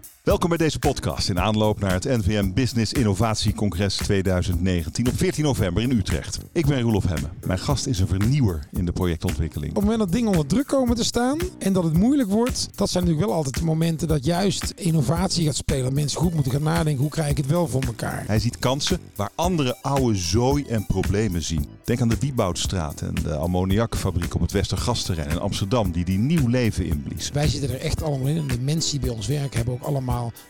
[0.00, 0.19] Bye.
[0.22, 5.44] Welkom bij deze podcast in aanloop naar het NVM Business Innovatie Congres 2019 op 14
[5.44, 6.38] november in Utrecht.
[6.52, 7.28] Ik ben Roelof Hemme.
[7.46, 9.70] Mijn gast is een vernieuwer in de projectontwikkeling.
[9.70, 12.68] Op het moment dat dingen onder druk komen te staan en dat het moeilijk wordt,
[12.74, 15.94] dat zijn natuurlijk wel altijd de momenten dat juist innovatie gaat spelen.
[15.94, 18.24] Mensen goed moeten gaan nadenken, hoe krijg ik het wel voor elkaar?
[18.26, 21.66] Hij ziet kansen waar andere oude zooi en problemen zien.
[21.84, 26.48] Denk aan de Wieboudstraat en de ammoniakfabriek op het Westergasterrein in Amsterdam die die nieuw
[26.48, 27.30] leven inblies.
[27.30, 29.82] Wij zitten er echt allemaal in en de mensen die bij ons werken hebben ook
[29.82, 30.08] allemaal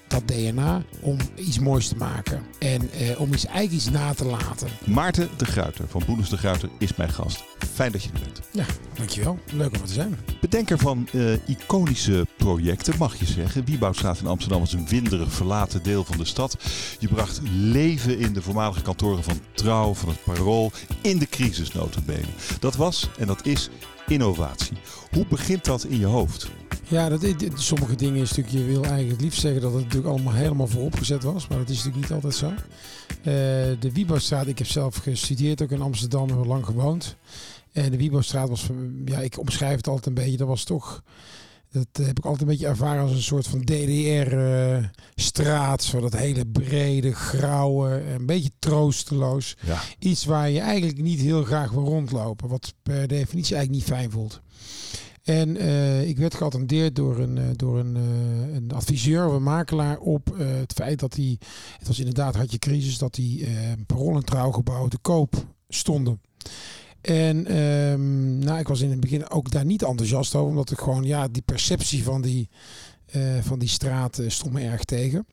[0.09, 2.42] dat DNA om iets moois te maken.
[2.59, 4.68] En eh, om iets, eigenlijk iets na te laten.
[4.87, 7.45] Maarten de Gruiter van Boelens de Gruiter is mijn gast.
[7.73, 8.41] Fijn dat je er bent.
[8.52, 9.38] Ja, dankjewel.
[9.52, 10.18] Leuk om er te zijn.
[10.41, 13.65] Bedenker van uh, iconische projecten, mag je zeggen.
[13.65, 16.56] Wieboudstraat in Amsterdam was een winderig verlaten deel van de stad.
[16.98, 21.73] Je bracht leven in de voormalige kantoren van Trouw, van het Parool, in de crisis
[21.73, 22.27] notabene.
[22.60, 23.70] Dat was en dat is
[24.10, 24.77] innovatie.
[25.10, 26.51] Hoe begint dat in je hoofd?
[26.88, 27.24] Ja, dat,
[27.55, 30.66] sommige dingen is natuurlijk, je wil eigenlijk het liefst zeggen dat het natuurlijk allemaal helemaal
[30.66, 31.48] vooropgezet was.
[31.48, 32.48] Maar dat is natuurlijk niet altijd zo.
[32.48, 32.54] Uh,
[33.80, 37.16] de Wieboudstraat, ik heb zelf gestudeerd ook in Amsterdam, en lang gewoond.
[37.73, 38.66] En de Wieboudstraat was,
[39.04, 41.02] ja, ik omschrijf het altijd een beetje, dat was toch...
[41.73, 45.02] Dat heb ik altijd een beetje ervaren als een soort van DDR-straat.
[45.82, 49.57] zo dat hele brede, grauwe, een beetje troosteloos.
[49.66, 49.80] Ja.
[49.98, 52.48] Iets waar je eigenlijk niet heel graag wil rondlopen.
[52.48, 54.41] Wat per definitie eigenlijk niet fijn voelt.
[55.23, 59.43] En uh, ik werd geattendeerd door een, uh, door een, uh, een adviseur of een
[59.43, 61.38] makelaar op het feit dat hij,
[61.79, 63.46] het was inderdaad had je crisis, dat die
[63.87, 66.21] parool en trouwgebouw te koop stonden.
[67.00, 70.78] En um, nou, ik was in het begin ook daar niet enthousiast over, omdat ik
[70.78, 72.48] gewoon, ja, die perceptie van die,
[73.41, 75.26] van die straat stond me erg tegen.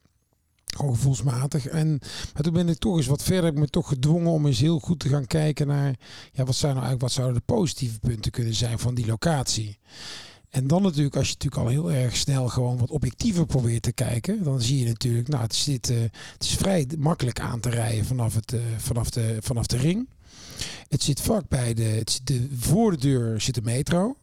[0.76, 1.68] Gewoon gevoelsmatig.
[1.68, 2.00] En,
[2.34, 3.44] maar toen ben ik toch eens wat verder.
[3.44, 5.96] Heb ik me toch gedwongen om eens heel goed te gaan kijken naar.
[6.32, 9.78] Ja, wat, zijn nou eigenlijk, wat zouden de positieve punten kunnen zijn van die locatie?
[10.50, 13.92] En dan natuurlijk, als je natuurlijk al heel erg snel gewoon wat objectiever probeert te
[13.92, 15.98] kijken, dan zie je natuurlijk, nou, het, zit, uh,
[16.34, 20.08] het is vrij makkelijk aan te rijden vanaf, het, vanaf, de, vanaf de ring.
[20.88, 24.16] Het zit vlak bij de, het zit de, voor de deur zit de metro.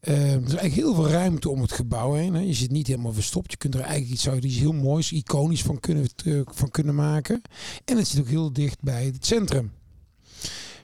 [0.00, 2.34] Uh, er is eigenlijk heel veel ruimte om het gebouw heen.
[2.34, 2.40] Hè.
[2.40, 3.50] Je zit niet helemaal verstopt.
[3.50, 6.06] Je kunt er eigenlijk iets, iets heel moois, iconisch van kunnen,
[6.44, 7.42] van kunnen maken.
[7.84, 9.72] En het zit ook heel dicht bij het centrum.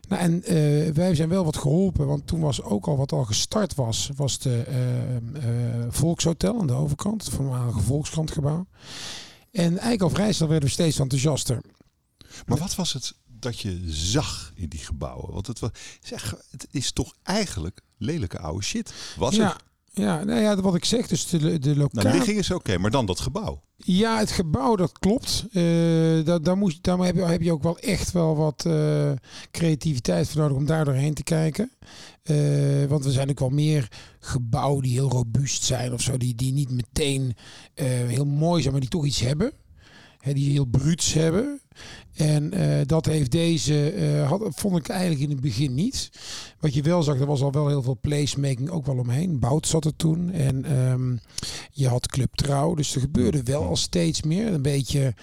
[0.09, 3.25] Nou, en uh, wij zijn wel wat geholpen, want toen was ook al wat al
[3.25, 4.65] gestart was, was de
[5.89, 8.67] Volkshotel aan de overkant, het voormalige Volkskrantgebouw.
[9.51, 11.61] En eigenlijk al vrij snel werden we steeds enthousiaster.
[12.47, 15.33] Maar wat was het dat je zag in die gebouwen?
[15.33, 15.71] Want het, was,
[16.01, 18.93] zeg, het is toch eigenlijk lelijke oude shit.
[19.17, 19.49] Was ja.
[19.49, 19.57] het?
[19.93, 22.09] Ja, nou ja, wat ik zeg, dus de, de locatie...
[22.09, 23.63] Nou, ligging is oké, maar dan dat gebouw.
[23.77, 25.47] Ja, het gebouw, dat klopt.
[25.53, 29.13] Uh, daar, daar, moest, daar heb, je, heb je ook wel echt wel wat uh,
[29.51, 31.71] creativiteit voor nodig om daar doorheen te kijken.
[32.25, 33.89] Uh, want er zijn ook wel meer
[34.21, 36.17] gebouwen die heel robuust zijn of zo.
[36.17, 37.37] Die, die niet meteen
[38.07, 39.53] heel mooi zijn, maar die toch iets hebben.
[40.19, 41.61] Hè, die heel bruuts hebben.
[42.21, 46.11] En uh, dat heeft deze, uh, had, vond ik eigenlijk in het begin niet.
[46.59, 49.39] Wat je wel zag, er was al wel heel veel placemaking ook wel omheen.
[49.39, 50.31] Bout zat er toen.
[50.31, 51.21] En um,
[51.73, 52.75] je had Club Trouw.
[52.75, 54.53] Dus er gebeurde wel al steeds meer.
[54.53, 55.15] Een beetje,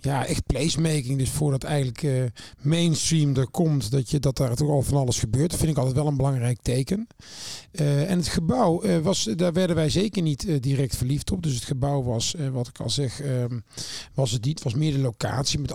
[0.00, 1.18] ja, echt placemaking.
[1.18, 2.24] Dus voordat eigenlijk uh,
[2.62, 5.50] mainstream er komt, dat, je, dat daar toch al van alles gebeurt.
[5.50, 7.06] Dat vind ik altijd wel een belangrijk teken.
[7.72, 11.42] en het gebouw, was, daar werden wij zeker niet direct verliefd op.
[11.42, 13.64] Dus het gebouw was, wat ik al zeg, um,
[14.14, 14.62] was het niet.
[14.62, 15.72] was meer de locatie met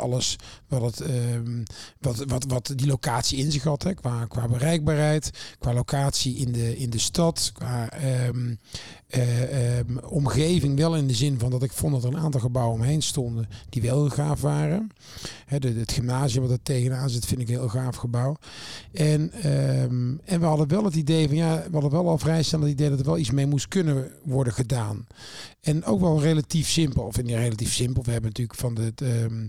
[0.68, 1.64] wat, um,
[2.00, 3.84] wat, wat, wat die locatie in zich had.
[3.84, 5.30] Hè, qua, qua bereikbaarheid,
[5.60, 7.90] qua locatie in de, in de stad, qua
[8.28, 8.60] um,
[9.16, 10.78] uh, um, omgeving.
[10.78, 13.48] Wel in de zin van dat ik vond dat er een aantal gebouwen omheen stonden
[13.70, 14.90] die wel heel gaaf waren.
[15.46, 18.36] Het gymnasium wat er tegenaan zit vind ik een heel gaaf gebouw.
[18.92, 19.32] En,
[20.26, 22.70] en we hadden wel het idee van ja, we hadden wel al vrij snel het
[22.70, 25.08] idee dat er wel iets mee moest kunnen worden gedaan.
[25.62, 28.04] En ook wel relatief simpel, of niet relatief simpel.
[28.04, 29.48] We hebben natuurlijk van de, de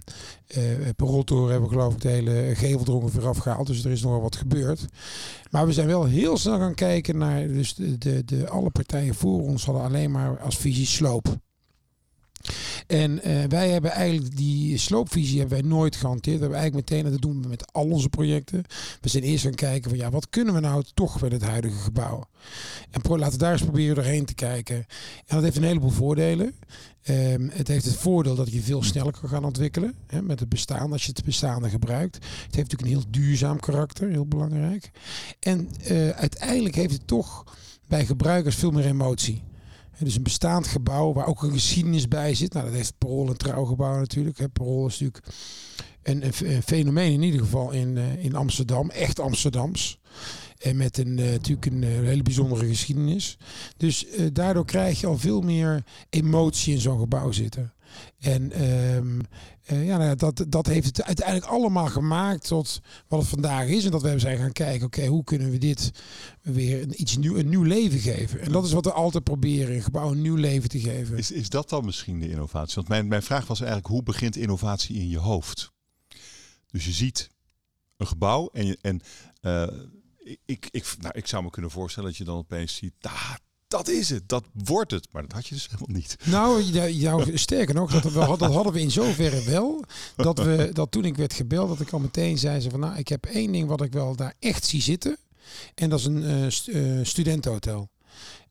[0.56, 3.66] uh, hebben geloof ik de hele gevel er ongeveer afgehaald.
[3.66, 4.86] Dus er is nog wel wat gebeurd.
[5.50, 9.14] Maar we zijn wel heel snel gaan kijken naar, dus de, de, de alle partijen
[9.14, 11.36] voor ons hadden alleen maar als visie sloop.
[12.86, 16.36] En uh, wij hebben eigenlijk die sloopvisie hebben wij nooit gehanteerd.
[16.36, 18.64] We hebben eigenlijk meteen, en dat doen we met al onze projecten.
[19.00, 21.78] We zijn eerst gaan kijken van ja, wat kunnen we nou toch met het huidige
[21.78, 22.24] gebouw?
[22.90, 24.76] En laten we daar eens proberen doorheen te kijken.
[24.76, 26.54] En dat heeft een heleboel voordelen.
[27.08, 30.48] Um, het heeft het voordeel dat je veel sneller kan gaan ontwikkelen hè, met het
[30.48, 32.14] bestaan, als je het bestaande gebruikt.
[32.14, 34.90] Het heeft natuurlijk een heel duurzaam karakter, heel belangrijk.
[35.40, 37.44] En uh, uiteindelijk heeft het toch
[37.88, 39.42] bij gebruikers veel meer emotie.
[39.98, 42.52] Dus een bestaand gebouw waar ook een geschiedenis bij zit.
[42.52, 44.52] Nou, dat heeft Parool een trouwgebouw natuurlijk.
[44.52, 45.34] Parool is natuurlijk
[46.02, 48.90] een, een, een, fenomeen in ieder geval in, uh, in Amsterdam.
[48.90, 49.98] Echt Amsterdams.
[50.58, 53.38] En met een, natuurlijk een hele bijzondere geschiedenis.
[53.76, 57.73] Dus daardoor krijg je al veel meer emotie in zo'n gebouw zitten.
[58.18, 59.20] En ehm,
[59.84, 63.84] ja, nou, dat, dat heeft het uiteindelijk allemaal gemaakt tot wat het vandaag is.
[63.84, 65.90] En dat we zijn gaan kijken, oké, hoe kunnen we dit
[66.42, 68.40] weer een, iets nieuw, een nieuw leven geven?
[68.40, 71.16] En dat is wat we altijd proberen, een gebouw een nieuw leven te geven.
[71.16, 72.74] Is, is dat dan misschien de innovatie?
[72.74, 75.72] Want mijn, mijn vraag was eigenlijk, hoe begint innovatie in je hoofd?
[76.66, 77.30] Dus je ziet
[77.96, 79.00] een gebouw en, en
[79.42, 79.66] uh,
[80.44, 83.34] ik, ik, nou, ik zou me kunnen voorstellen dat je dan opeens ziet, ah,
[83.76, 85.08] dat is het, dat wordt het.
[85.12, 86.16] Maar dat had je dus helemaal niet.
[86.24, 89.84] Nou, jou, sterker nog, dat, we, dat hadden we in zoverre wel.
[90.16, 92.96] Dat, we, dat toen ik werd gebeld, dat ik al meteen zei ze van nou,
[92.96, 95.16] ik heb één ding wat ik wel daar echt zie zitten.
[95.74, 97.88] En dat is een uh, studentenhotel.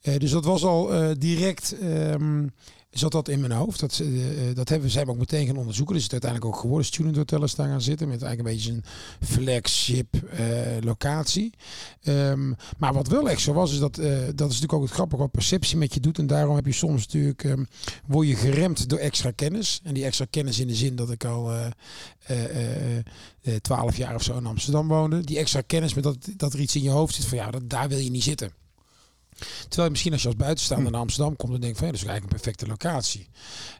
[0.02, 2.48] Uh, dus dat was al direct ehm,
[2.94, 3.80] zat dat in mijn hoofd.
[3.80, 5.96] Dat, uh, dat hebben, zijn ook meteen gaan onderzoeken.
[5.96, 8.08] Dus het uiteindelijk ook geworden student hotels daar gaan zitten.
[8.08, 10.40] Met eigenlijk een beetje een flagship uh,
[10.82, 11.54] locatie.
[12.04, 15.22] Um, maar wat wel echt zo was, is dat, dat is natuurlijk ook het grappige
[15.22, 16.18] wat perceptie met je doet.
[16.18, 17.68] En daarom heb je soms natuurlijk, um,
[18.08, 19.80] word je geremd door extra kennis.
[19.84, 21.52] En die extra kennis in de zin dat ik al
[23.62, 25.22] twaalf jaar of zo in Amsterdam woonde.
[25.22, 27.70] Die extra kennis met dat, dat er iets in je hoofd zit van ja, dat,
[27.70, 28.63] daar wil je niet zitten.
[29.60, 32.02] Terwijl je misschien als je als buitenstaander naar Amsterdam komt, dan denk van ja, dat
[32.02, 33.28] is eigenlijk een perfecte locatie.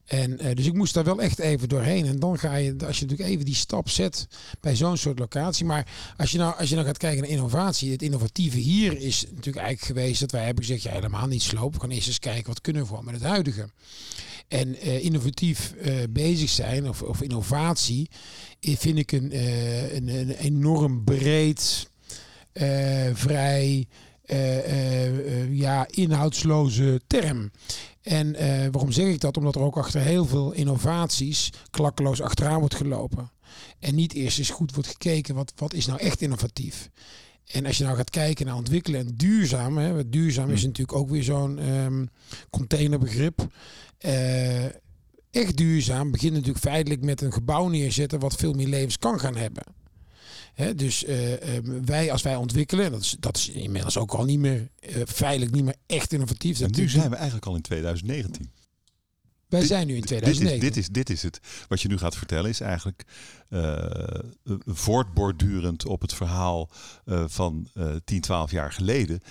[0.06, 2.06] En uh, dus ik moest daar wel echt even doorheen.
[2.06, 4.28] En dan ga je, als je natuurlijk even die stap zet
[4.60, 5.66] bij zo'n soort locatie.
[5.66, 9.22] Maar als je, nou, als je nou gaat kijken naar innovatie, het innovatieve hier is
[9.22, 11.74] natuurlijk eigenlijk geweest dat wij hebben gezegd, ja, helemaal niet slopen.
[11.74, 13.70] We gaan eerst eens kijken wat kunnen we voor met het huidige.
[14.48, 18.10] En uh, innovatief uh, bezig zijn of, of innovatie
[18.62, 19.38] vind ik een,
[19.96, 21.90] een, een enorm breed,
[23.14, 23.88] vrij
[25.50, 27.52] ja, inhoudsloze term.
[28.02, 28.32] En
[28.72, 29.38] waarom zeg ik dat?
[29.38, 33.32] Omdat er ook achter heel veel innovaties klakkeloos achteraan wordt gelopen.
[33.80, 36.90] En niet eerst eens goed wordt gekeken wat, wat is nou echt innovatief.
[37.52, 41.10] En als je nou gaat kijken naar ontwikkelen en duurzaam, hè, duurzaam is natuurlijk ook
[41.10, 42.10] weer zo'n um,
[42.50, 43.48] containerbegrip.
[45.32, 49.36] echt duurzaam begint natuurlijk feitelijk met een gebouw neerzetten wat veel meer levens kan gaan
[49.36, 49.64] hebben
[50.76, 51.34] dus uh,
[51.86, 55.52] wij als wij ontwikkelen, dat is, dat is inmiddels ook al niet meer uh, veilig,
[55.52, 56.60] niet meer echt innovatief.
[56.60, 58.52] En nu zijn we eigenlijk al in 2019.
[59.48, 60.70] Wij zijn nu in 2019.
[60.70, 61.66] Dit is, dit, is, dit is het.
[61.68, 63.04] Wat je nu gaat vertellen is eigenlijk
[64.66, 66.70] voortbordurend op het verhaal
[67.26, 67.68] van
[68.06, 69.22] 10, 12 jaar geleden.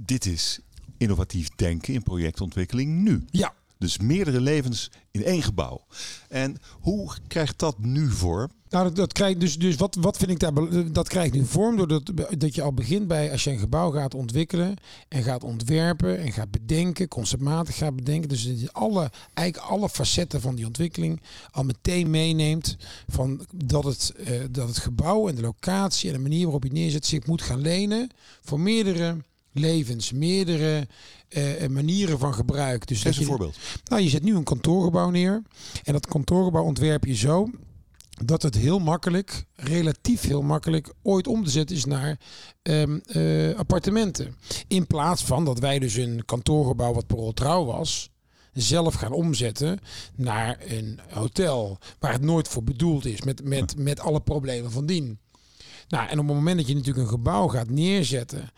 [0.00, 0.60] Dit is
[0.96, 3.24] innovatief denken in projectontwikkeling nu.
[3.30, 3.54] Ja.
[3.78, 5.86] Dus meerdere levens in één gebouw.
[6.28, 8.50] En hoe krijgt dat nu vorm?
[8.70, 10.52] Nou, dat, dat krijgt dus, dus wat, wat vind ik daar,
[10.92, 14.14] dat krijgt nu vorm doordat dat je al begint bij als je een gebouw gaat
[14.14, 14.76] ontwikkelen
[15.08, 18.28] en gaat ontwerpen en gaat bedenken, conceptmatig gaat bedenken.
[18.28, 21.20] Dus dat je alle, eigenlijk alle facetten van die ontwikkeling
[21.50, 22.76] al meteen meeneemt
[23.08, 26.72] van dat het, uh, dat het gebouw en de locatie en de manier waarop je
[26.72, 28.10] neerzet zich moet gaan lenen
[28.42, 29.16] voor meerdere
[29.52, 30.86] levens, meerdere
[31.28, 32.86] uh, manieren van gebruik.
[32.86, 33.56] Dus Geef een je, voorbeeld.
[33.84, 35.42] Nou, je zet nu een kantoorgebouw neer
[35.84, 37.50] en dat kantoorgebouw ontwerp je zo
[38.24, 42.20] dat het heel makkelijk, relatief heel makkelijk, ooit om te zetten is naar
[42.62, 44.36] um, uh, appartementen.
[44.68, 48.10] In plaats van dat wij dus een kantoorgebouw wat per trouw was,
[48.52, 49.78] zelf gaan omzetten
[50.14, 54.86] naar een hotel waar het nooit voor bedoeld is, met, met, met alle problemen van
[54.86, 55.18] dien.
[55.88, 58.50] Nou, en op het moment dat je natuurlijk een gebouw gaat neerzetten,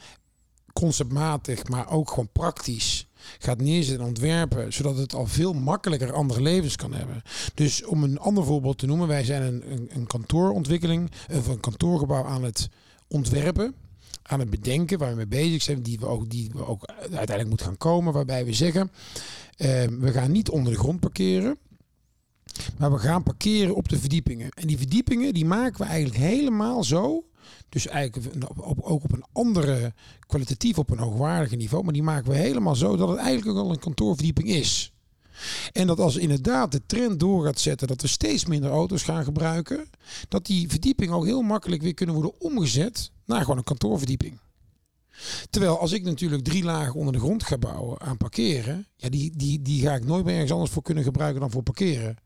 [0.73, 3.07] conceptmatig, maar ook gewoon praktisch,
[3.39, 7.23] gaat neerzetten en ontwerpen, zodat het al veel makkelijker andere levens kan hebben.
[7.55, 11.61] Dus om een ander voorbeeld te noemen, wij zijn een, een, een kantoorontwikkeling, of een
[11.61, 12.69] kantoorgebouw aan het
[13.09, 13.75] ontwerpen,
[14.23, 17.49] aan het bedenken, waar we mee bezig zijn, die we ook, die we ook uiteindelijk
[17.49, 21.59] moeten gaan komen, waarbij we zeggen, uh, we gaan niet onder de grond parkeren.
[22.79, 24.49] Maar we gaan parkeren op de verdiepingen.
[24.51, 27.25] En die verdiepingen die maken we eigenlijk helemaal zo
[27.71, 28.45] dus eigenlijk
[28.81, 29.95] ook op een andere,
[30.27, 31.85] kwalitatief op een hoogwaardige niveau.
[31.85, 34.93] Maar die maken we helemaal zo dat het eigenlijk ook al een kantoorverdieping is.
[35.73, 39.25] En dat als inderdaad de trend door gaat zetten dat we steeds minder auto's gaan
[39.25, 39.91] gebruiken,
[40.29, 44.39] dat die verdieping ook heel makkelijk weer kunnen worden omgezet naar gewoon een kantoorverdieping.
[45.51, 49.37] Terwijl als ik natuurlijk drie lagen onder de grond ga bouwen aan parkeren, ja, die,
[49.37, 52.17] die, die ga ik nooit meer ergens anders voor kunnen gebruiken dan voor parkeren.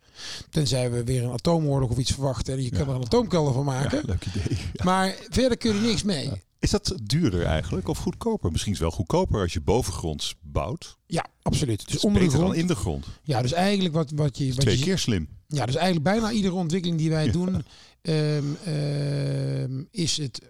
[0.50, 2.54] Tenzij we weer een atoomoorlog of iets verwachten.
[2.54, 3.98] En je kan er een atoomkelder van maken.
[3.98, 4.58] Ja, leuk idee.
[4.84, 6.30] Maar verder kun je niks mee.
[6.58, 8.50] Is dat duurder eigenlijk of goedkoper?
[8.50, 10.96] Misschien is het wel goedkoper als je bovengronds bouwt.
[11.06, 11.88] Ja, absoluut.
[11.88, 12.54] Dus onder de grond.
[12.54, 13.06] in de grond.
[13.22, 14.48] Ja, dus eigenlijk wat, wat je.
[14.48, 15.28] Wat twee je, keer slim.
[15.48, 17.64] Ja, dus eigenlijk bijna iedere ontwikkeling die wij doen,
[18.02, 20.40] um, um, is het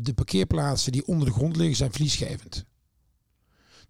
[0.00, 2.64] de parkeerplaatsen die onder de grond liggen, zijn verliesgevend.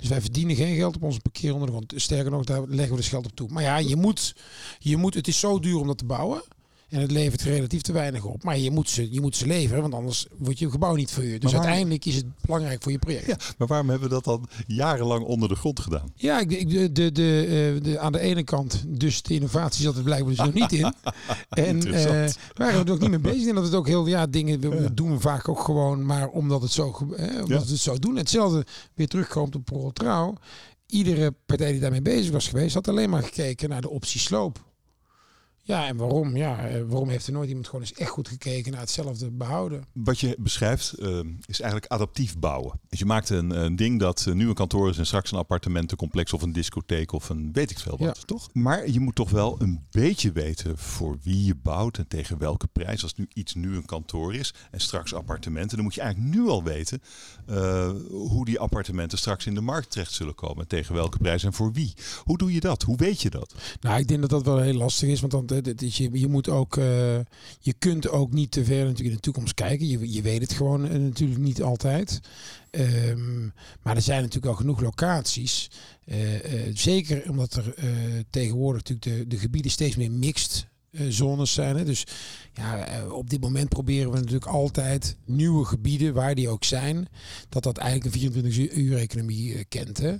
[0.02, 1.92] Dus wij verdienen geen geld op onze parkeerondergrond.
[1.96, 3.48] Sterker nog, daar leggen we dus geld op toe.
[3.50, 4.34] Maar ja, je moet,
[4.78, 6.42] je moet, het is zo duur om dat te bouwen.
[6.92, 8.42] En het levert relatief te weinig op.
[8.44, 11.40] Maar je moet ze, je moet ze leveren, want anders wordt je gebouw niet verhuurd.
[11.40, 13.26] Dus waarom- uiteindelijk is het belangrijk voor je project.
[13.26, 16.12] Ja, maar waarom hebben we dat dan jarenlang onder de grond gedaan?
[16.14, 17.46] Ja, ik, ik- de, de, de,
[17.76, 20.72] eh, de, aan de ene kant, dus de innovatie zat er blijkbaar dus nog niet
[20.72, 20.92] in.
[21.48, 22.36] En Interessant.
[22.54, 23.48] waren we er ook niet mee bezig.
[23.48, 26.62] En dat het ook heel, ja, dingen we, doen we vaak ook gewoon, maar omdat
[26.62, 27.58] het zo, eh, omdat Ja.
[27.58, 28.16] het zo doen.
[28.16, 30.34] Hetzelfde weer terugkomt op Pro Trouw.
[30.86, 34.70] Iedere partij die daarmee bezig was geweest, had alleen maar gekeken naar de optie sloop.
[35.64, 36.36] Ja, en waarom?
[36.36, 39.84] Ja, eh, waarom heeft er nooit iemand gewoon eens echt goed gekeken naar hetzelfde behouden?
[39.92, 42.80] Wat je beschrijft eh, is eigenlijk adaptief bouwen.
[42.88, 45.38] Dus je maakt een, een ding dat eh, nu een kantoor is en straks een
[45.38, 48.22] appartementencomplex of een discotheek of een weet ik veel wat, Ja.
[48.24, 48.48] toch?
[48.52, 52.66] Maar je moet toch wel een beetje weten voor wie je bouwt en tegen welke
[52.66, 53.02] prijs.
[53.02, 56.48] Als nu iets nu een kantoor is en straks appartementen, dan moet je eigenlijk nu
[56.48, 57.02] al weten
[57.46, 60.62] eh, hoe die appartementen straks in de markt terecht zullen komen.
[60.62, 61.94] En tegen welke prijs en voor wie.
[62.24, 62.82] Hoe doe je dat?
[62.82, 63.54] Hoe weet je dat?
[63.80, 66.48] Nou, ik denk dat dat wel heel lastig is, want dan, is je, je moet
[66.48, 67.18] ook, eh,
[67.60, 69.86] je kunt ook niet te ver natuurlijk in de toekomst kijken.
[69.86, 72.20] Je, je weet het gewoon eh, natuurlijk niet altijd.
[72.70, 73.42] Ehm,
[73.82, 75.70] maar er zijn natuurlijk al genoeg locaties.
[76.04, 76.20] eh,
[76.74, 77.74] zeker omdat er
[78.30, 80.66] tegenwoordig natuurlijk de, de gebieden steeds meer mixed
[81.08, 81.76] zones zijn.
[81.76, 81.84] Hè.
[81.84, 82.06] Dus
[82.52, 87.08] ja, op dit moment proberen we natuurlijk altijd nieuwe gebieden, waar die ook zijn,
[87.48, 89.98] dat dat eigenlijk een 24 uur economie kent.
[89.98, 90.16] Hè.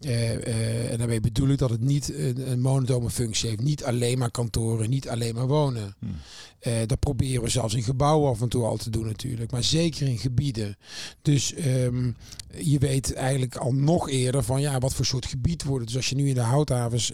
[0.00, 3.62] Eh, eh, en daarmee bedoel ik dat het niet een, een monotone functie heeft.
[3.62, 5.94] Niet alleen maar kantoren, niet alleen maar wonen.
[5.98, 6.14] Hmm.
[6.58, 9.50] Eh, dat proberen we zelfs in gebouwen af en toe al te doen natuurlijk.
[9.50, 10.76] Maar zeker in gebieden.
[11.22, 12.10] Dus ehm,
[12.58, 15.88] je weet eigenlijk al nog eerder van ja, wat voor soort gebied wordt het.
[15.88, 17.12] Dus als je nu in de houthavens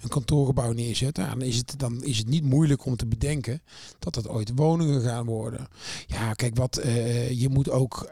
[0.00, 3.62] een kantoorgebouw neerzet, dan, is het, dan is het niet moeilijk om te bedenken
[3.98, 5.68] dat dat ooit woningen gaan worden.
[6.06, 6.80] Ja, kijk, wat
[7.30, 8.10] je moet ook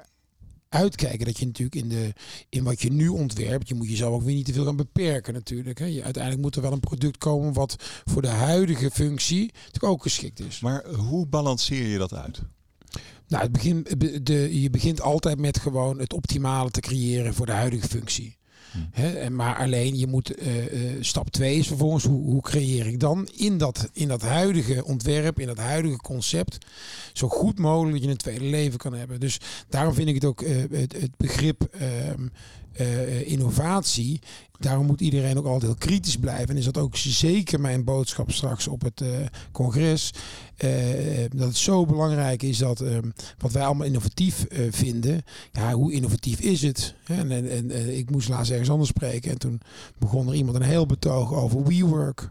[0.71, 2.12] uitkijken dat je natuurlijk in, de,
[2.49, 5.35] in wat je nu ontwerpt, je moet jezelf ook weer niet te veel gaan beperken
[5.35, 5.79] natuurlijk.
[5.79, 5.85] Hè.
[5.85, 10.03] Je, uiteindelijk moet er wel een product komen wat voor de huidige functie natuurlijk ook
[10.03, 10.61] geschikt is.
[10.61, 12.43] Maar hoe balanceer je dat uit?
[13.29, 13.87] Nou, het begin,
[14.23, 18.39] de, je begint altijd met gewoon het optimale te creëren voor de huidige functie.
[18.93, 23.00] En maar alleen je moet eh, eh, stap 2 is vervolgens hoe, hoe creëer ik
[23.00, 26.67] dan in dat, in dat huidige ontwerp, in dat huidige concept,
[27.12, 29.21] zo goed mogelijk dat je een tweede leven kan hebben.
[29.21, 32.27] Dus daarom vind ik het ook eh, het, het begrip ehm,
[32.73, 34.21] eh, innovatie.
[34.59, 36.49] Daarom moet iedereen ook altijd heel kritisch blijven.
[36.49, 39.09] En is dat ook zeker mijn boodschap straks op het eh,
[39.53, 40.11] congres.
[40.57, 40.71] eh,
[41.35, 45.23] dat het zo belangrijk is dat ehm, wat wij allemaal innovatief eh, vinden.
[45.53, 46.95] Ja, hoe innovatief is het?
[47.05, 49.31] En, en, eh, ik moest laatst ergens anders spreken.
[49.31, 49.61] En toen
[49.99, 52.31] begon er iemand een heel betoog over WeWork.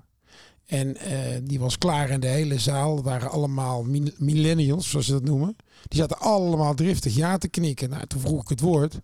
[0.66, 3.04] En eh, die was klaar in de hele zaal.
[3.04, 3.86] Waren allemaal
[4.18, 5.56] millennials, zoals ze dat noemen.
[5.88, 7.90] Die zaten allemaal driftig ja te knikken.
[7.90, 9.00] Nou, toen vroeg ik het woord.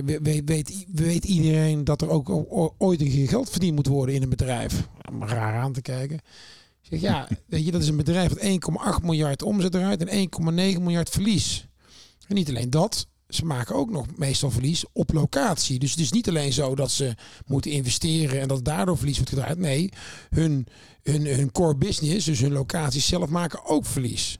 [0.00, 2.30] Weet, weet iedereen dat er ook
[2.78, 4.88] ooit een keer geld verdiend moet worden in een bedrijf?
[5.10, 6.16] Om raar aan te kijken.
[6.82, 10.28] Ik zeg, ja, weet je, dat is een bedrijf dat 1,8 miljard omzet eruit en
[10.40, 11.66] 1,9 miljard verlies.
[12.28, 15.78] En niet alleen dat, ze maken ook nog meestal verlies op locatie.
[15.78, 17.14] Dus het is niet alleen zo dat ze
[17.46, 19.58] moeten investeren en dat daardoor verlies wordt gedraaid.
[19.58, 19.88] Nee,
[20.30, 20.66] hun,
[21.02, 24.38] hun, hun core business, dus hun locaties zelf maken ook verlies.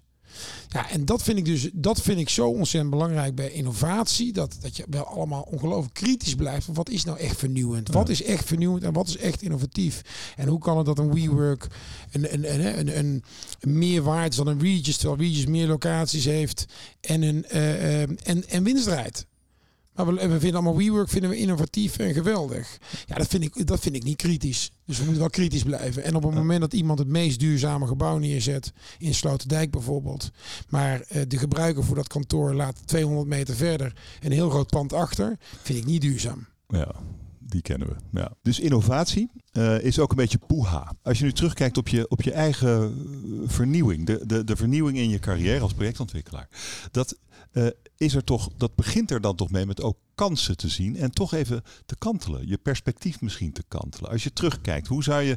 [0.69, 4.33] Ja, en dat vind ik dus dat vind ik zo ontzettend belangrijk bij innovatie.
[4.33, 6.65] Dat, dat je wel allemaal ongelooflijk kritisch blijft.
[6.65, 7.89] Van wat is nou echt vernieuwend?
[7.89, 10.03] Wat is echt vernieuwend en wat is echt innovatief?
[10.37, 11.67] En hoe kan het dat een WeWork
[12.11, 13.25] een, een, een, een, een,
[13.61, 16.65] een meer waard is dan een Regis, terwijl Regis meer locaties heeft
[17.01, 19.27] en, een, eh, en, en winst draait?
[19.95, 22.79] Maar we, we vinden allemaal WeWork vinden we innovatief en geweldig.
[23.07, 24.71] Ja, dat vind ik, dat vind ik niet kritisch.
[24.87, 26.05] Dus we moeten wel kritisch blijven.
[26.05, 30.31] En op het moment dat iemand het meest duurzame gebouw neerzet, in Sloterdijk bijvoorbeeld,
[30.69, 34.93] maar eh, de gebruiker voor dat kantoor laat 200 meter verder een heel groot pand
[34.93, 36.47] achter, vind ik niet duurzaam.
[36.69, 36.95] Ja,
[37.39, 37.95] die kennen we.
[38.21, 38.33] Ja.
[38.43, 40.93] Dus innovatie eh, is ook een beetje poeha.
[41.03, 44.99] Als je nu terugkijkt op je, op je eigen eh, vernieuwing, de, de, de vernieuwing
[44.99, 46.49] in je carrière als projectontwikkelaar,
[46.91, 47.17] dat
[47.97, 51.11] is er toch, dat begint er dan toch mee met ook kansen te zien en
[51.11, 52.49] toch even te kantelen.
[52.49, 54.11] Je perspectief misschien te kantelen.
[54.11, 55.37] Als je terugkijkt, hoe zou je.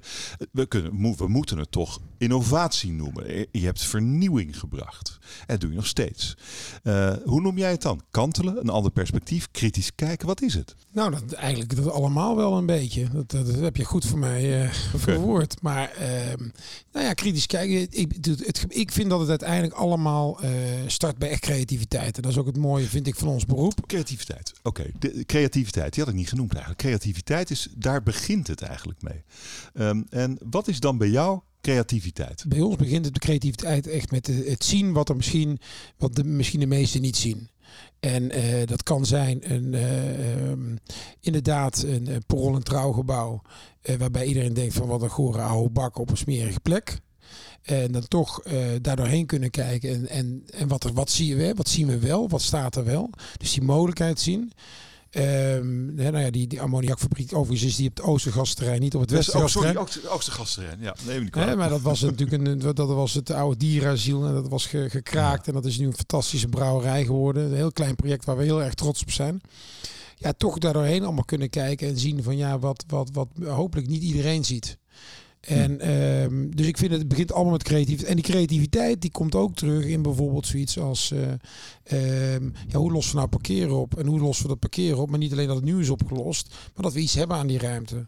[0.51, 3.37] We, kunnen, we moeten het toch innovatie noemen.
[3.51, 5.17] Je hebt vernieuwing gebracht.
[5.39, 6.37] En dat doe je nog steeds.
[6.83, 8.01] Eh, hoe noem jij het dan?
[8.11, 10.27] Kantelen, een ander perspectief, kritisch kijken.
[10.27, 10.75] Wat is het?
[10.91, 13.07] Nou, dat, eigenlijk dat allemaal wel een beetje.
[13.09, 15.61] Dat, dat, dat heb je goed voor mij eh verwoord.
[15.61, 16.49] Maar ehm,
[16.91, 17.87] nou ja, kritisch kijken.
[17.91, 20.51] Ik, het, het- ik vind dat het uiteindelijk allemaal eh,
[20.87, 22.15] start bij echt creativiteit.
[22.15, 23.87] En dat is ook het mooie, vind ik, van ons beroep.
[23.87, 24.53] Creativiteit.
[24.65, 26.81] Oké, de creativiteit, die had ik niet genoemd eigenlijk.
[26.81, 29.23] Creativiteit is, daar begint het eigenlijk mee.
[29.73, 32.45] Ehm, en wat is dan bij jou creativiteit?
[32.47, 35.59] Bij ons begint het de creativiteit echt met het zien wat er misschien,
[35.97, 37.49] wat de, misschien de meesten niet zien.
[37.99, 40.75] En eh, dat kan zijn een, eh, ehm,
[41.19, 43.41] inderdaad een, een en trouwgebouw.
[43.81, 46.99] eh, waarbij iedereen denkt van wat een gore oude bak op een smerige plek.
[47.65, 49.89] En dan toch uh, daar doorheen kunnen kijken.
[49.89, 52.29] En, en, en wat, er, wat, zie je, wat zien we wel?
[52.29, 53.09] Wat staat er wel?
[53.37, 54.51] Dus die mogelijkheid zien.
[55.17, 59.11] Um, nou ja, die, die ammoniakfabriek overigens is die op het Oostergasterrein, niet op het
[59.11, 59.77] Westergasterrein.
[59.77, 60.77] Oh, sorry, Oostergasterrein.
[60.81, 61.57] Ja, neem niet kwalijk.
[61.57, 65.53] maar dat was natuurlijk een, dat was het oude dierasiel en dat was gekraakt en
[65.53, 67.45] dat is nu een fantastische brouwerij geworden.
[67.45, 69.41] Een heel klein project waar we heel erg trots op zijn.
[70.15, 74.01] Ja, toch daardoorheen allemaal kunnen kijken en zien van ja, wat, wat, wat hopelijk niet
[74.01, 74.77] iedereen ziet.
[75.45, 75.91] En
[76.23, 78.09] um, dus ik vind het, het begint allemaal met creativiteit.
[78.09, 81.19] En die creativiteit die komt ook terug in bijvoorbeeld zoiets als uh,
[82.33, 83.97] um, ja, hoe lossen we nou parkeren op?
[83.97, 85.09] En hoe lossen we dat parkeren op?
[85.09, 87.59] Maar niet alleen dat het nu is opgelost, maar dat we iets hebben aan die
[87.59, 88.07] ruimte.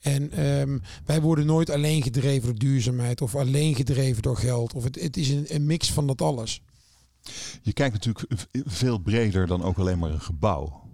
[0.00, 4.74] En um, wij worden nooit alleen gedreven door duurzaamheid of alleen gedreven door geld.
[4.74, 6.62] Of het, het is een, een mix van dat alles.
[7.62, 8.26] Je kijkt natuurlijk
[8.66, 10.87] veel breder dan ook alleen maar een gebouw.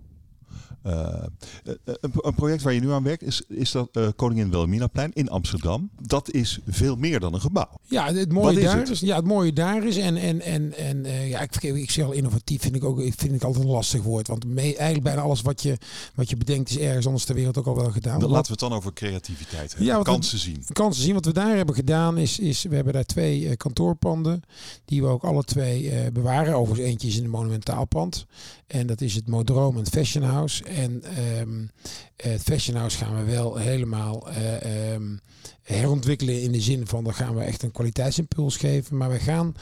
[0.86, 1.22] Uh,
[1.64, 5.28] een, een, project waar je nu aan werkt is, is dat uh, Koningin Wilhelminaplein in
[5.28, 5.90] Amsterdam.
[6.00, 7.68] Dat is veel meer dan een gebouw.
[7.82, 11.40] Ja, het mooie daar is, ja, het mooie daar is en en en en ja,
[11.40, 14.46] ik, ik zeg al innovatief vind ik ook vind ik altijd een lastig woord, want
[14.46, 15.78] mee, eigenlijk bijna alles wat je
[16.14, 18.20] wat je bedenkt is ergens anders ter wereld ook al wel gedaan.
[18.20, 19.86] Dan laten we het dan over creativiteit hebben.
[19.86, 20.64] Ja, kansen we, zien.
[20.72, 21.14] Kansen zien.
[21.14, 24.42] Wat we daar hebben gedaan is is we hebben daar twee kantoorpanden
[24.84, 26.54] die we ook alle twee bewaren.
[26.54, 28.26] Overigens eentje is in een monumentaalpand
[28.66, 30.64] en dat is het Modroom en Fashion House.
[30.74, 31.02] En
[31.40, 31.70] um,
[32.16, 35.20] het Fashion House gaan we wel helemaal uh, um,
[35.62, 38.96] herontwikkelen in de zin van dan gaan we echt een kwaliteitsimpuls geven.
[38.96, 39.54] Maar we gaan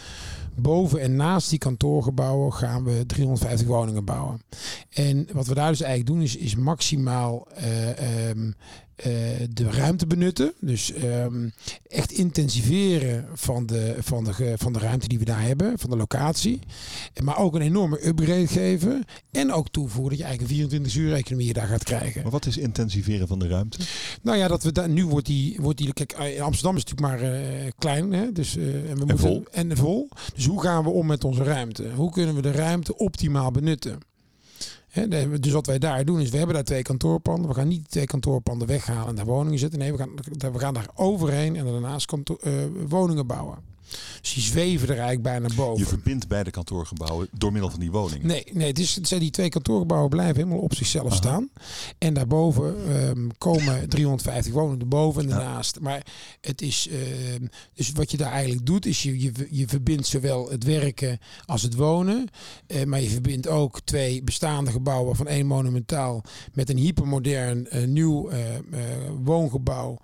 [0.55, 4.43] boven en naast die kantoorgebouwen gaan we 350 woningen bouwen.
[4.91, 7.49] En wat we daar dus eigenlijk doen is, is maximaal
[8.29, 8.53] um, uh,
[9.51, 10.53] de ruimte benutten.
[10.61, 11.53] Dus um,
[11.87, 15.97] echt intensiveren van de, van, de, van de ruimte die we daar hebben, van de
[15.97, 16.61] locatie.
[17.23, 19.05] Maar ook een enorme upgrade geven.
[19.31, 22.23] En ook toevoegen dat je eigenlijk een 24 uur economie daar gaat krijgen.
[22.23, 23.79] Maar wat is intensiveren van de ruimte?
[24.23, 27.23] Nou ja, dat we daar nu wordt die, wordt die kijk, in Amsterdam is natuurlijk
[27.23, 28.13] maar uh, klein.
[28.13, 28.33] Hè?
[28.33, 29.45] Dus, uh, en, we moeten, en vol.
[29.51, 30.09] En vol.
[30.35, 31.91] Dus hoe gaan we om met onze ruimte?
[31.95, 33.99] Hoe kunnen we de ruimte optimaal benutten?
[35.41, 37.49] Dus wat wij daar doen is, we hebben daar twee kantoorpanden.
[37.49, 39.79] We gaan niet twee kantoorpanden weghalen en daar woningen zetten.
[39.79, 40.11] Nee, we gaan,
[40.53, 42.53] we gaan daar overheen en daarnaast uh,
[42.89, 43.72] woningen bouwen.
[44.21, 45.79] Dus die zweven er eigenlijk bijna boven.
[45.79, 48.27] Je verbindt beide kantoorgebouwen door middel van die woningen?
[48.27, 51.51] Nee, nee het, is, het zijn die twee kantoorgebouwen blijven helemaal op zichzelf staan.
[51.99, 55.81] En daarboven um, komen 350 woningen erboven en daarnaast.
[55.81, 56.07] Maar
[56.41, 56.89] het is,
[57.39, 61.19] um, dus wat je daar eigenlijk doet, is je, je, je verbindt zowel het werken
[61.47, 62.29] als het wonen.
[62.67, 67.87] Uh, maar je verbindt ook twee bestaande gebouwen van één monumentaal met een hypermodern uh,
[67.87, 68.39] nieuw uh,
[69.25, 69.99] woongebouw.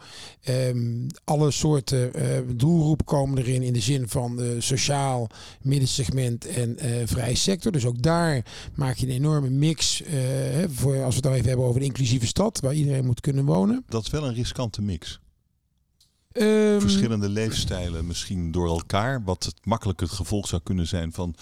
[0.49, 2.13] Um, alle soorten
[2.57, 5.27] doelgroepen komen erin in de zin van de sociaal
[5.63, 7.73] middensegment en uh, vrije sector.
[7.73, 10.03] Dus ook daar maak je een enorme mix.
[10.03, 10.09] Uh,
[10.69, 13.45] voor, als we het dan even hebben over een inclusieve stad, waar iedereen moet kunnen
[13.45, 13.85] wonen.
[13.89, 15.21] Dat is wel een riskante mix.
[16.33, 19.25] Um, Verschillende leefstijlen misschien door elkaar.
[19.25, 21.35] Wat het makkelijk het gevolg zou kunnen zijn van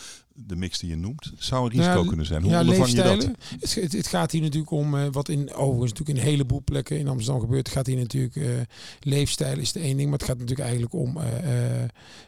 [0.47, 2.43] de mix die je noemt, zou een risico kunnen zijn.
[2.43, 3.31] Hoe ja, ondervang je dat?
[3.61, 6.99] Het, het, gaat hier natuurlijk om, uh, wat in overigens natuurlijk in een heleboel plekken
[6.99, 8.49] in Amsterdam gebeurt, gaat hier natuurlijk, uh,
[9.01, 11.25] leefstijl is de één ding, maar het gaat natuurlijk eigenlijk om uh,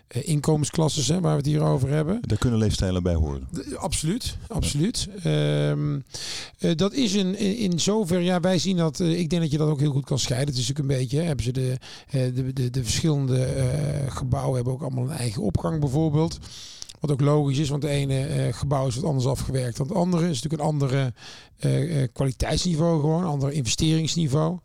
[0.08, 2.18] inkomensklassen, hè, waar we het hier over hebben.
[2.20, 3.48] Daar kunnen leefstijlen bij horen.
[3.50, 5.08] De, absoluut, absoluut.
[5.22, 5.70] Ja.
[5.70, 6.04] Um,
[6.76, 9.68] dat is een, in, in zover, ja, wij zien dat, ik denk dat je dat
[9.68, 10.48] ook heel goed kan scheiden.
[10.48, 11.78] Het is natuurlijk een beetje, hè, hebben ze de,
[12.10, 13.46] de, de, de verschillende
[14.08, 16.38] gebouwen hebben ook allemaal een eigen opgang bijvoorbeeld.
[17.00, 19.96] Wat ook logisch is, want het ene uh, gebouw is wat anders afgewerkt dan het
[19.96, 20.28] andere.
[20.28, 21.12] is natuurlijk een andere
[21.60, 24.58] uh, kwaliteitsniveau, gewoon een ander investeringsniveau.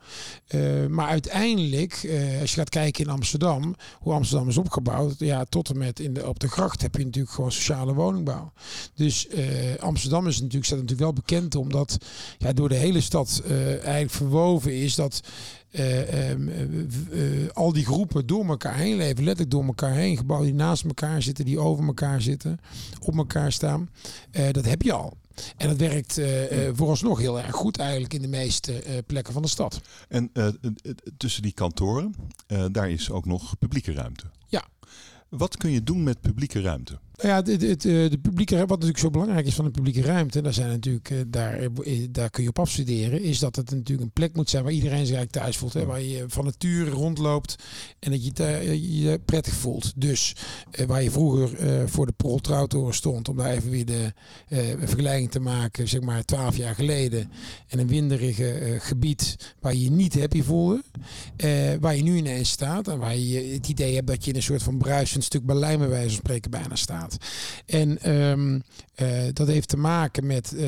[0.89, 1.93] Maar uiteindelijk,
[2.41, 6.13] als je gaat kijken in Amsterdam, hoe Amsterdam is opgebouwd, ja, tot en met in
[6.13, 8.51] de, op de gracht heb je natuurlijk gewoon sociale woningbouw.
[8.95, 9.27] Dus
[9.79, 11.97] Amsterdam is natuurlijk, staat natuurlijk wel bekend omdat
[12.37, 15.21] ja, door de hele stad eigenlijk verwoven is dat
[15.73, 20.17] uh, uh, al die groepen door elkaar heen leven, letterlijk door elkaar heen.
[20.17, 22.59] Gebouwen die naast elkaar zitten, die over elkaar zitten,
[22.99, 23.89] op elkaar staan.
[24.51, 25.17] dat heb je al.
[25.57, 26.21] En dat werkt
[26.73, 29.81] vooralsnog heel erg goed eigenlijk in de meeste plekken van de stad.
[30.07, 30.31] En
[31.17, 32.15] tussen die kantoren,
[32.71, 34.23] daar is ook nog publieke ruimte.
[34.47, 34.67] Ja.
[35.29, 36.99] Wat kun je doen met publieke ruimte?
[37.23, 37.75] Ja, de, de,
[38.09, 41.17] de, publieke wat natuurlijk zo belangrijk is van de publieke ruimte, daar zijn natuurlijk eh,
[41.27, 44.63] daar, eh, daar kun je op afstuderen, is dat het natuurlijk een plek moet zijn
[44.63, 47.55] waar iedereen zich eigenlijk thuis voelt, hè, waar je van nature rondloopt
[47.99, 49.93] en dat je je, prettig voelt.
[49.95, 50.35] Dus
[50.71, 54.13] eh, waar je vroeger uh, voor de Proltrautoren stond, om daar even weer de
[54.49, 57.31] uh, vergelijking te maken, zeg maar twaalf jaar geleden,
[57.67, 60.83] en een winderige gebied waar je je niet happy voelde,
[61.79, 64.43] waar je nu ineens staat en waar je het idee hebt dat je in een
[64.43, 67.12] soort van bruisend stuk Berlijn bij wijze van spreken bijna staat.
[67.65, 68.59] En ehm,
[68.95, 70.63] eh, dat heeft te maken met uh,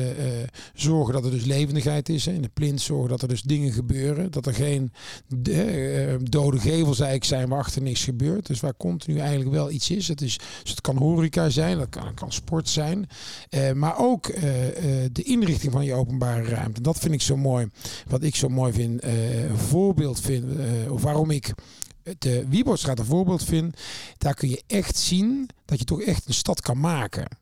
[0.74, 2.24] zorgen dat er dus levendigheid is.
[2.24, 2.32] Hè.
[2.32, 4.30] In de plint zorgen dat er dus dingen gebeuren.
[4.30, 4.92] Dat er geen
[6.22, 8.46] dode gevels eigenlijk zijn waar achter niks gebeurt.
[8.46, 10.08] Dus waar continu eigenlijk wel iets is.
[10.08, 13.08] Het, is, dus het kan horeca zijn, dat kan, kan sport zijn.
[13.74, 14.34] maar ook
[15.12, 16.80] de inrichting van je openbare ruimte.
[16.80, 17.68] Dat vind ik zo mooi.
[18.06, 20.44] Wat ik zo mooi vind, een voorbeeld vind,
[20.88, 21.54] of waarom ik
[22.18, 23.76] de Wieboudstraat een voorbeeld vind,
[24.18, 27.38] daar kun je echt zien dat je toch echt een stad kan maken.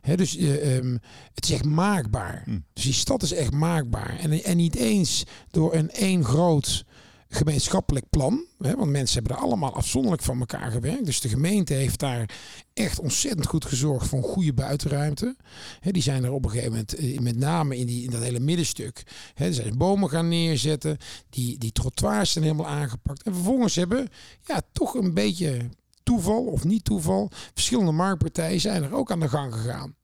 [0.00, 0.98] He, dus uh, um,
[1.34, 2.42] het is echt maakbaar.
[2.44, 2.58] Hm.
[2.72, 4.18] Dus die stad is echt maakbaar.
[4.18, 6.84] En, en niet eens door een één groot
[7.28, 8.44] gemeenschappelijk plan.
[8.58, 11.04] Hè, want mensen hebben er allemaal afzonderlijk van elkaar gewerkt.
[11.04, 12.30] Dus de gemeente heeft daar
[12.74, 15.36] echt ontzettend goed gezorgd voor een goede buitenruimte.
[15.80, 18.22] Hè, die zijn er op een gegeven moment, eh, met name in, die, in dat
[18.22, 19.02] hele middenstuk,
[19.34, 20.96] hè, zijn bomen gaan neerzetten.
[21.30, 23.22] Die, die trottoirs zijn helemaal aangepakt.
[23.22, 24.08] En vervolgens hebben
[24.44, 25.68] ja, toch een beetje
[26.08, 27.30] toeval of niet toeval.
[27.54, 29.94] Verschillende marktpartijen zijn er ook aan de gang gegaan.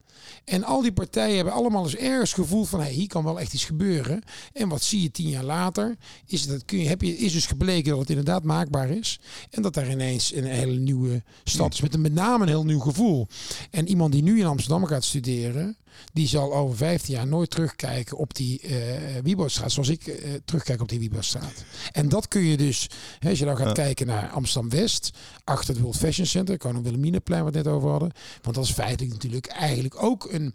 [0.43, 3.53] En al die partijen hebben allemaal eens ergens gevoeld van hey, hier kan wel echt
[3.53, 4.23] iets gebeuren.
[4.53, 5.95] En wat zie je tien jaar later?
[6.25, 9.19] Is, dat kun je, heb je, is dus gebleken dat het inderdaad maakbaar is.
[9.49, 11.81] En dat daar ineens een hele nieuwe stad is.
[11.81, 13.27] Met een, met name een heel nieuw gevoel.
[13.71, 15.77] En iemand die nu in Amsterdam gaat studeren
[16.13, 18.75] die zal over 15 jaar nooit terugkijken op die uh,
[19.23, 21.65] Wieboudstraat, zoals ik uh, terugkijk op die Wieboudstraat.
[21.91, 25.11] En dat kun je dus, hè, als je dan gaat kijken naar Amsterdam-West,
[25.43, 28.11] achter het World Fashion Center, Koning Wilhelminaplein, wat we net over hadden.
[28.41, 30.53] Want dat is feitelijk natuurlijk eigenlijk ook een,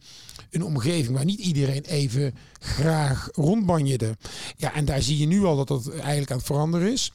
[0.65, 4.17] omgeving waar niet iedereen even graag rondbanjede.
[4.57, 7.13] Ja, en daar zie je nu al dat dat eigenlijk aan het veranderen is.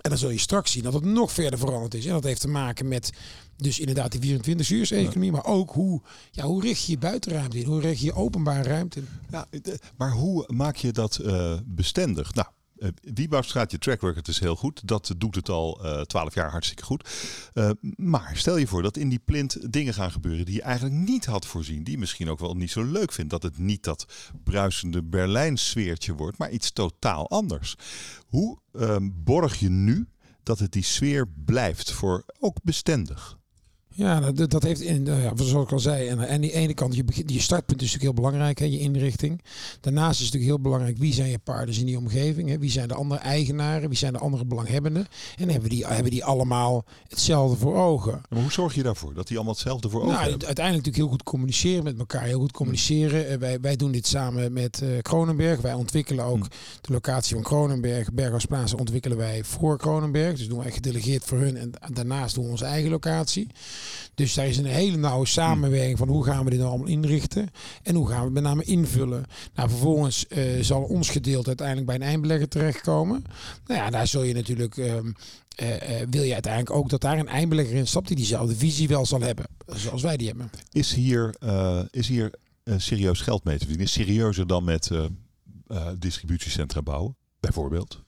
[0.00, 2.06] En dan zul je straks zien dat het nog verder veranderd is.
[2.06, 3.10] En dat heeft te maken met
[3.56, 7.58] dus inderdaad die 24 uur economie, maar ook hoe, ja, hoe richt je je buitenruimte
[7.58, 7.66] in?
[7.66, 9.08] Hoe richt je je openbare ruimte in?
[9.30, 9.46] Ja,
[9.96, 12.34] maar hoe maak je dat uh, bestendig?
[12.34, 12.48] Nou,
[12.80, 14.88] uh, Wiebouwstraat, je track record is heel goed.
[14.88, 17.08] Dat doet het al uh, 12 jaar hartstikke goed.
[17.54, 20.94] Uh, maar stel je voor dat in die plint dingen gaan gebeuren die je eigenlijk
[20.94, 21.84] niet had voorzien.
[21.84, 23.30] Die je misschien ook wel niet zo leuk vindt.
[23.30, 24.06] Dat het niet dat
[24.44, 27.74] bruisende Berlijn sfeertje wordt, maar iets totaal anders.
[28.26, 30.08] Hoe ehm, borg je nu
[30.42, 33.39] dat het die sfeer blijft voor ook bestendig?
[33.94, 36.96] Ja, dat, dat heeft, in, ja, zoals ik al zei, en aan die ene kant,
[36.96, 39.42] je, je startpunt is natuurlijk heel belangrijk, hè, je inrichting.
[39.80, 42.48] Daarnaast is het natuurlijk heel belangrijk, wie zijn je partners in die omgeving?
[42.48, 42.58] Hè?
[42.58, 43.88] Wie zijn de andere eigenaren?
[43.88, 45.06] Wie zijn de andere belanghebbenden?
[45.36, 48.20] En hebben die, hebben die allemaal hetzelfde voor ogen?
[48.28, 50.46] Maar hoe zorg je daarvoor, dat die allemaal hetzelfde voor ogen nou, hebben?
[50.46, 53.26] Uiteindelijk natuurlijk heel goed communiceren met elkaar, heel goed communiceren.
[53.28, 53.38] Hmm.
[53.38, 55.60] Wij, wij doen dit samen met uh, Kronenberg.
[55.60, 56.48] Wij ontwikkelen ook hmm.
[56.80, 60.36] de locatie van Kronenberg, Berghuisplaatsen ontwikkelen wij voor Kronenberg.
[60.36, 63.48] Dus doen wij gedelegeerd voor hun en daarnaast doen we onze eigen locatie.
[64.14, 67.48] Dus daar is een hele nauwe samenwerking van hoe gaan we dit nou allemaal inrichten
[67.82, 69.24] en hoe gaan we het met name invullen.
[69.54, 73.24] Nou, vervolgens uh, zal ons gedeelte uiteindelijk bij een eindbelegger terechtkomen.
[73.66, 74.76] Nou ja, daar zul je natuurlijk.
[74.76, 75.02] Uh, uh,
[76.10, 79.20] wil je uiteindelijk ook dat daar een eindbelegger in stapt die diezelfde visie wel zal
[79.20, 80.50] hebben, zoals wij die hebben.
[80.72, 81.34] Is hier,
[81.90, 82.34] is hier
[82.76, 83.88] serieus geld mee te verdienen?
[83.88, 84.90] Serieuzer dan met
[85.98, 88.02] distributiecentra bouwen, bijvoorbeeld?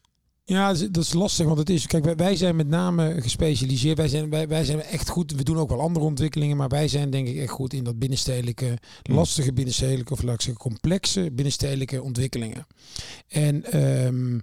[0.45, 1.87] Ja, dat is lastig, want het is.
[1.87, 3.97] Kijk, wij zijn met name gespecialiseerd.
[3.97, 5.33] Wij zijn, wij, wij zijn echt goed.
[5.33, 7.99] We doen ook wel andere ontwikkelingen, maar wij zijn denk ik echt goed in dat
[7.99, 9.15] binnenstedelijke, hmm.
[9.15, 12.67] lastige binnenstedelijke, of laat ik zeggen, complexe binnenstedelijke ontwikkelingen.
[13.29, 14.41] En um,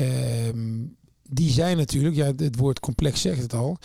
[0.00, 0.96] um,
[1.30, 3.78] die zijn natuurlijk, ja, het woord complex zegt het al,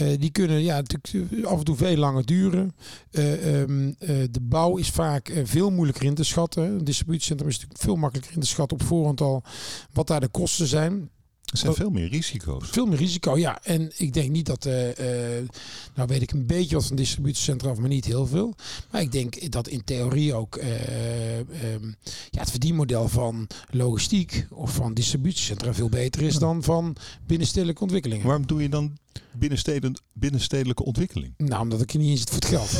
[0.00, 2.74] uh, die kunnen ja, natuurlijk af en toe veel langer duren.
[3.12, 3.94] Um, uh,
[4.30, 6.62] de bouw is vaak veel moeilijker in te schatten.
[6.64, 9.42] Een distributiecentrum is natuurlijk veel makkelijker in te schatten op voorhand al
[9.92, 11.10] wat daar de kosten zijn.
[11.52, 12.68] Er zijn veel meer risico's.
[12.68, 13.58] Veel meer risico, ja.
[13.62, 14.72] En ik denk niet dat, uh,
[15.94, 18.54] nou weet ik een beetje wat van distributiecentra af, maar niet heel veel.
[18.90, 21.96] Maar ik denk dat in theorie ook uh, um,
[22.30, 28.26] ja, het verdienmodel van logistiek of van distributiecentra veel beter is dan van binnenstedelijke ontwikkelingen.
[28.26, 28.98] Waarom doe je dan
[30.12, 31.34] binnenstedelijke ontwikkeling?
[31.36, 32.70] Nou, omdat ik er niet in zit voor het geld.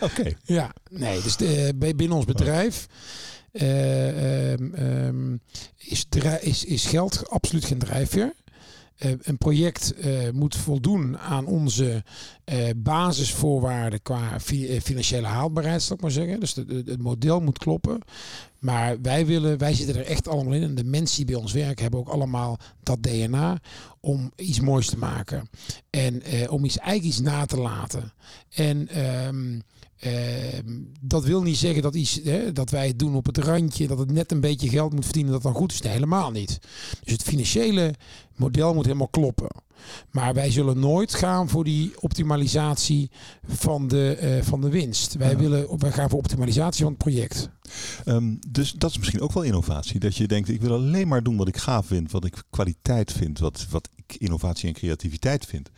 [0.10, 0.36] Oké.
[0.44, 1.36] Ja, nee, dus
[1.78, 2.86] binnen ons bedrijf...
[3.52, 4.47] Uh,
[6.24, 8.32] is, is, geld absoluut geen drijfveer.
[8.98, 12.04] Uh, een project uh, moet voldoen aan onze
[12.44, 16.40] uh, basisvoorwaarden qua fi financiële haalbaarheid, zal ik maar zeggen.
[16.40, 18.00] Dus het model moet kloppen.
[18.58, 20.62] Maar wij willen, wij zitten er echt allemaal in.
[20.62, 23.58] En de mensen die bij ons werken hebben ook allemaal dat DNA
[24.00, 25.48] om iets moois te maken.
[25.90, 28.12] En om iets eigenlijk iets na te laten.
[28.48, 29.62] En um,
[29.98, 33.86] Ehm, dat wil niet zeggen dat, iets, hè, dat wij het doen op het randje,
[33.86, 35.80] dat het net een beetje geld moet verdienen, dat dan goed is.
[35.80, 36.58] Nee, helemaal niet.
[37.04, 37.94] Dus het financiële
[38.36, 39.48] model moet helemaal kloppen.
[40.10, 43.10] Maar wij zullen nooit gaan voor die optimalisatie
[43.46, 45.14] van de, uh, van de winst.
[45.14, 47.48] Wij, willen, wij gaan voor optimalisatie van het project.
[48.04, 50.00] Um, dus dat is misschien ook wel innovatie.
[50.00, 53.12] Dat je denkt, ik wil alleen maar doen wat ik gaaf vind, wat ik kwaliteit
[53.12, 55.70] vind, wat, wat ik innovatie en creativiteit vind.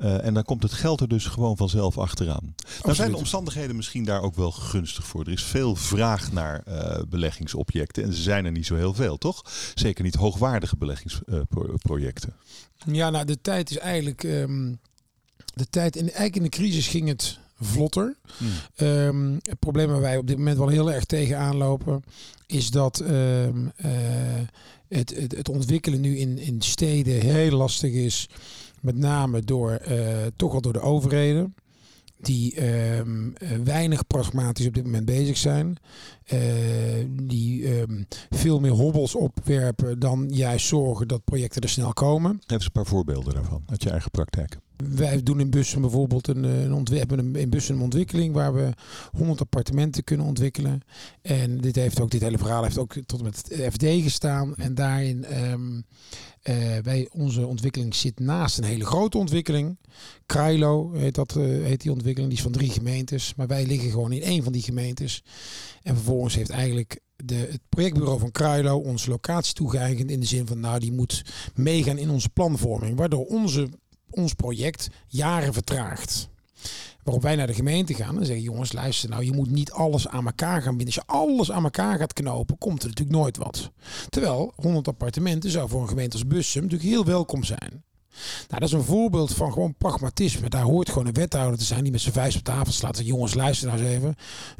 [0.00, 2.54] Uh, en dan komt het geld er dus gewoon vanzelf achteraan.
[2.82, 5.20] Nou zijn de omstandigheden misschien daar ook wel gunstig voor.
[5.20, 9.18] Er is veel vraag naar uh, beleggingsobjecten en ze zijn er niet zo heel veel,
[9.18, 9.42] toch?
[9.74, 12.34] Zeker niet hoogwaardige beleggingsprojecten.
[12.86, 14.22] ja, nou de tijd is eigenlijk...
[14.22, 14.78] Um,
[15.54, 18.16] de tijd, in, eigenlijk in de crisis ging het vlotter.
[18.36, 18.86] Hmm.
[18.88, 22.04] Um, het probleem waar wij op dit moment wel heel erg tegenaan lopen,
[22.46, 23.90] is dat um, uh,
[24.88, 28.28] het, het, het, ontwikkelen nu in, in steden heel lastig is.
[28.80, 29.98] Met name door uh,
[30.36, 31.54] toch al door de overheden.
[32.16, 33.34] Die um,
[33.64, 35.76] weinig pragmatisch op dit moment bezig zijn.
[36.32, 36.40] Uh,
[37.08, 37.68] die
[38.30, 42.30] veel meer hobbels opwerpen dan juist zorgen dat projecten er snel komen.
[42.30, 44.58] Geef eens een paar voorbeelden daarvan uit je eigen praktijk.
[44.76, 48.72] Wij doen in Bussen bijvoorbeeld een, een ontwerp, in Bussen een ontwikkeling waar we
[49.16, 50.80] 100 appartementen kunnen ontwikkelen.
[51.22, 54.56] En dit heeft ook, dit hele verhaal heeft ook tot met het FD gestaan.
[54.56, 55.84] En daarin, um,
[57.12, 59.78] onze ontwikkeling zit naast een hele grote ontwikkeling.
[60.26, 63.34] Krailo heet, dat, uh, heet die ontwikkeling, die is van drie gemeentes.
[63.34, 65.22] Maar wij liggen gewoon in één van die gemeentes.
[65.82, 70.46] En vervolgens heeft eigenlijk de, het projectbureau van Kruilo onze locatie toegeëigend in de zin
[70.46, 71.22] van nou die moet
[71.54, 72.96] meegaan in onze planvorming.
[72.96, 73.68] Waardoor onze
[74.16, 76.28] ons project jaren vertraagt.
[77.02, 80.08] Waarop wij naar de gemeente gaan en zeggen: jongens, luister, nou, je moet niet alles
[80.08, 80.86] aan elkaar gaan binden.
[80.86, 83.70] Als je alles aan elkaar gaat knopen, komt er natuurlijk nooit wat.
[84.08, 87.84] Terwijl 100 appartementen zou voor een gemeente als Bussum natuurlijk heel welkom zijn.
[88.48, 90.48] Nou, dat is een voorbeeld van gewoon pragmatisme.
[90.48, 93.06] Daar hoort gewoon een wethouder te zijn die met zijn vuist op tafel slaat.
[93.06, 94.14] Jongens, luister nou eens even.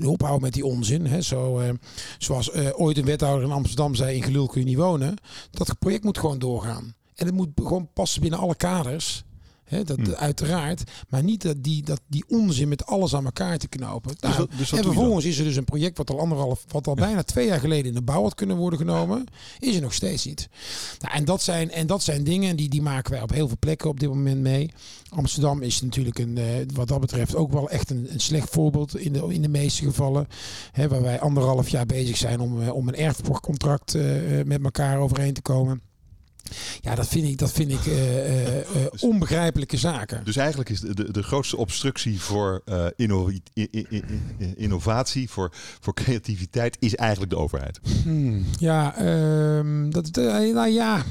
[0.09, 1.07] Ophouden met die onzin.
[1.07, 1.21] Hè.
[1.21, 1.71] Zo, eh,
[2.19, 5.17] zoals eh, ooit een wethouder in Amsterdam zei: in gelul kun je niet wonen.
[5.51, 6.95] Dat project moet gewoon doorgaan.
[7.15, 9.25] En het moet gewoon passen binnen alle kaders
[9.69, 10.15] dat, hmm.
[10.15, 10.83] Uiteraard.
[11.09, 14.15] Maar niet dat die, dat die onzin met alles aan elkaar te knopen.
[14.21, 16.95] Dus nou, dus en vervolgens is er dus een project wat al, anderhalf, wat al
[16.95, 19.25] bijna twee jaar geleden in de bouw had kunnen worden genomen.
[19.59, 20.49] Is er nog steeds niet.
[21.01, 23.57] Nou, en, dat zijn, en dat zijn dingen die, die maken wij op heel veel
[23.59, 24.71] plekken op dit moment mee.
[25.09, 28.97] Amsterdam is natuurlijk een, uh, wat dat betreft ook wel echt een, een slecht voorbeeld
[28.97, 30.27] in de, in de meeste gevallen.
[30.73, 34.03] Hè, waar wij anderhalf jaar bezig zijn om, uh, om een erfcontract uh,
[34.45, 35.81] met elkaar overeen te komen.
[36.81, 38.63] Ja, dat vind ik, dat vind ik uh, uh,
[39.11, 40.25] onbegrijpelijke zaken.
[40.25, 42.63] Dus eigenlijk is de, de, de grootste obstructie voor
[44.57, 47.81] innovatie, voor, voor creativiteit, is eigenlijk de overheid.
[48.03, 49.03] Hmm, ja,
[49.59, 51.05] um, dat, nou ja,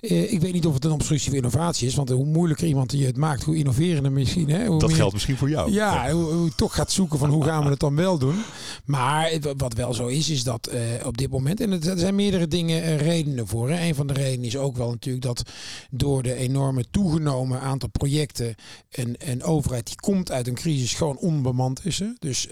[0.00, 1.94] ik weet niet of het een obstructie voor innovatie is.
[1.94, 4.50] Want hoe moeilijker iemand je het maakt, hoe innoverender misschien.
[4.50, 5.72] Hè, hoe dat meer, geldt misschien voor jou.
[5.72, 8.36] Ja, Hoe, hoe, je toch gaat zoeken van hoe gaan we het dan wel doen.
[8.84, 10.70] Maar wat wel zo is, is dat
[11.04, 11.60] op dit moment...
[11.60, 13.70] En er zijn meerdere dingen redenen voor.
[13.70, 13.86] Hè.
[13.86, 15.42] Een van de redenen is ook wel natuurlijk dat
[15.90, 18.54] door de enorme toegenomen aantal projecten...
[18.90, 21.98] een, een overheid die komt uit een crisis gewoon onbemand is.
[21.98, 22.06] Hè.
[22.18, 22.48] Dus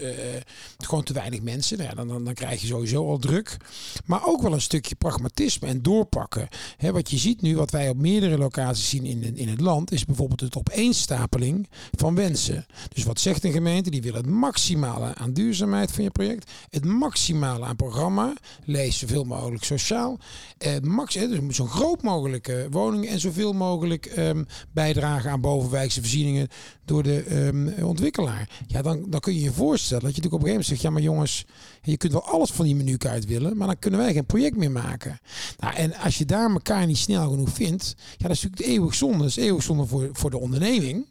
[0.77, 1.77] gewoon te weinig mensen.
[1.77, 3.57] Nou ja, dan, dan, dan krijg je sowieso al druk.
[4.05, 6.47] Maar ook wel een stukje pragmatisme en doorpakken.
[6.77, 9.91] Hè, wat je ziet nu, wat wij op meerdere locaties zien in, in het land,
[9.91, 12.65] is bijvoorbeeld het opeenstapeling van wensen.
[12.93, 13.89] Dus wat zegt een gemeente?
[13.89, 18.33] Die wil het maximale aan duurzaamheid van je project, het maximale aan programma,
[18.65, 20.19] lees zoveel mogelijk sociaal,
[20.57, 26.47] eh, max, dus zo groot mogelijke woningen en zoveel mogelijk um, bijdragen aan bovenwijkse voorzieningen
[26.85, 28.49] door de um, ontwikkelaar.
[28.67, 30.81] Ja, dan, dan kun je je voorstellen dat je natuurlijk op een gegeven moment zegt,
[30.81, 31.45] ja maar jongens,
[31.81, 34.71] je kunt wel alles van die menukaart willen, maar dan kunnen wij geen project meer
[34.71, 35.19] maken.
[35.59, 38.95] Nou, en als je daar elkaar niet snel genoeg vindt, ja, dat is natuurlijk eeuwig
[38.95, 39.17] zonde.
[39.17, 41.05] Dat is eeuwig zonde voor, voor de onderneming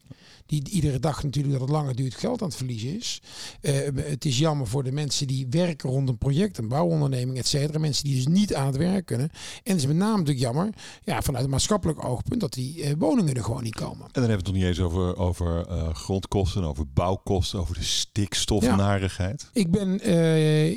[0.49, 3.23] die iedere dag natuurlijk dat het langer duurt geld aan het verliezen is.
[3.61, 7.47] Uh, het is jammer voor de mensen die werken rond een project, een bouwonderneming, et
[7.47, 7.79] cetera.
[7.79, 9.29] Mensen die dus niet aan het werk kunnen.
[9.63, 10.71] En het is met name natuurlijk jammer,
[11.05, 14.05] ja, vanuit een maatschappelijk oogpunt, dat die uh, woningen er gewoon niet komen.
[14.05, 17.75] En dan hebben we het nog niet eens over, over uh, grondkosten, over bouwkosten, over
[17.75, 19.51] de stikstofnarigheid.
[19.53, 20.01] Ja, ik ben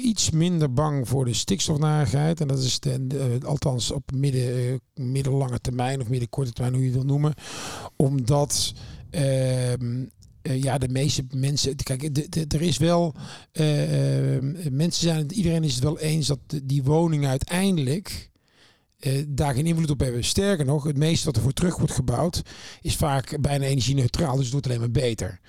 [0.07, 2.41] iets minder bang voor de stikstofnarigheid.
[2.41, 6.99] En dat is de, althans op midden, middellange termijn of middenkorte termijn, hoe je het
[6.99, 7.33] wil noemen.
[7.95, 8.73] Omdat
[9.11, 10.05] Ehm,
[10.41, 11.75] eh, ja, de meeste mensen.
[11.75, 12.03] Kijk,
[12.53, 13.15] er is wel.
[13.53, 14.37] Uh,
[14.71, 18.30] mensen zijn iedereen is het wel eens dat die woningen uiteindelijk
[19.07, 20.23] uh, daar geen invloed op hebben.
[20.23, 22.41] Sterker nog, het meeste wat er voor terug wordt gebouwd
[22.81, 25.39] is vaak bijna energie-neutraal, dus het wordt alleen maar beter.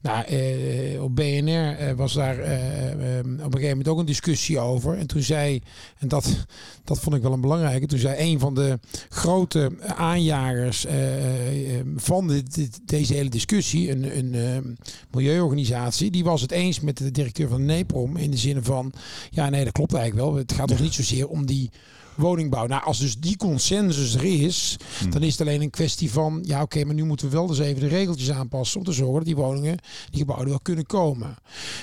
[0.00, 4.98] Nou, uh, op BNR uh, was daar op een gegeven moment ook een discussie over.
[4.98, 5.62] En toen zei,
[5.98, 6.46] en dat,
[6.84, 10.86] dat vond ik wel een belangrijke, toen zei een van de grote aanjagers
[11.96, 14.78] van dit, deze hele discussie, een, een
[15.10, 18.92] milieuorganisatie, die was het eens met de directeur van NEPROM in de zin van,
[19.30, 20.36] ja nee, dat klopt eigenlijk wel.
[20.36, 21.70] Het gaat ons niet zozeer om die
[22.20, 22.66] woningbouw.
[22.66, 25.10] Nou, als dus die consensus er is, Hm.
[25.10, 27.58] dan is het alleen een kwestie van, ja oké, maar nu moeten we wel dus
[27.58, 29.78] even de regeltjes aanpassen om te zorgen dat die woningen,
[30.10, 31.36] die gebouwen wel kunnen komen.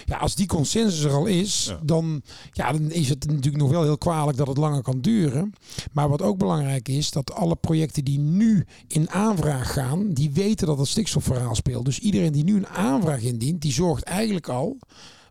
[0.05, 1.79] Ja, als die consensus er al is, Ja.
[1.83, 2.21] dan,
[2.51, 5.53] ja, dan is het natuurlijk nog wel heel kwalijk dat het langer kan duren.
[5.91, 10.67] Maar wat ook belangrijk is, dat alle projecten die nu in aanvraag gaan, die weten
[10.67, 11.85] dat het stikstofverhaal speelt.
[11.85, 14.77] Dus iedereen die nu een aanvraag indient, die zorgt eigenlijk al,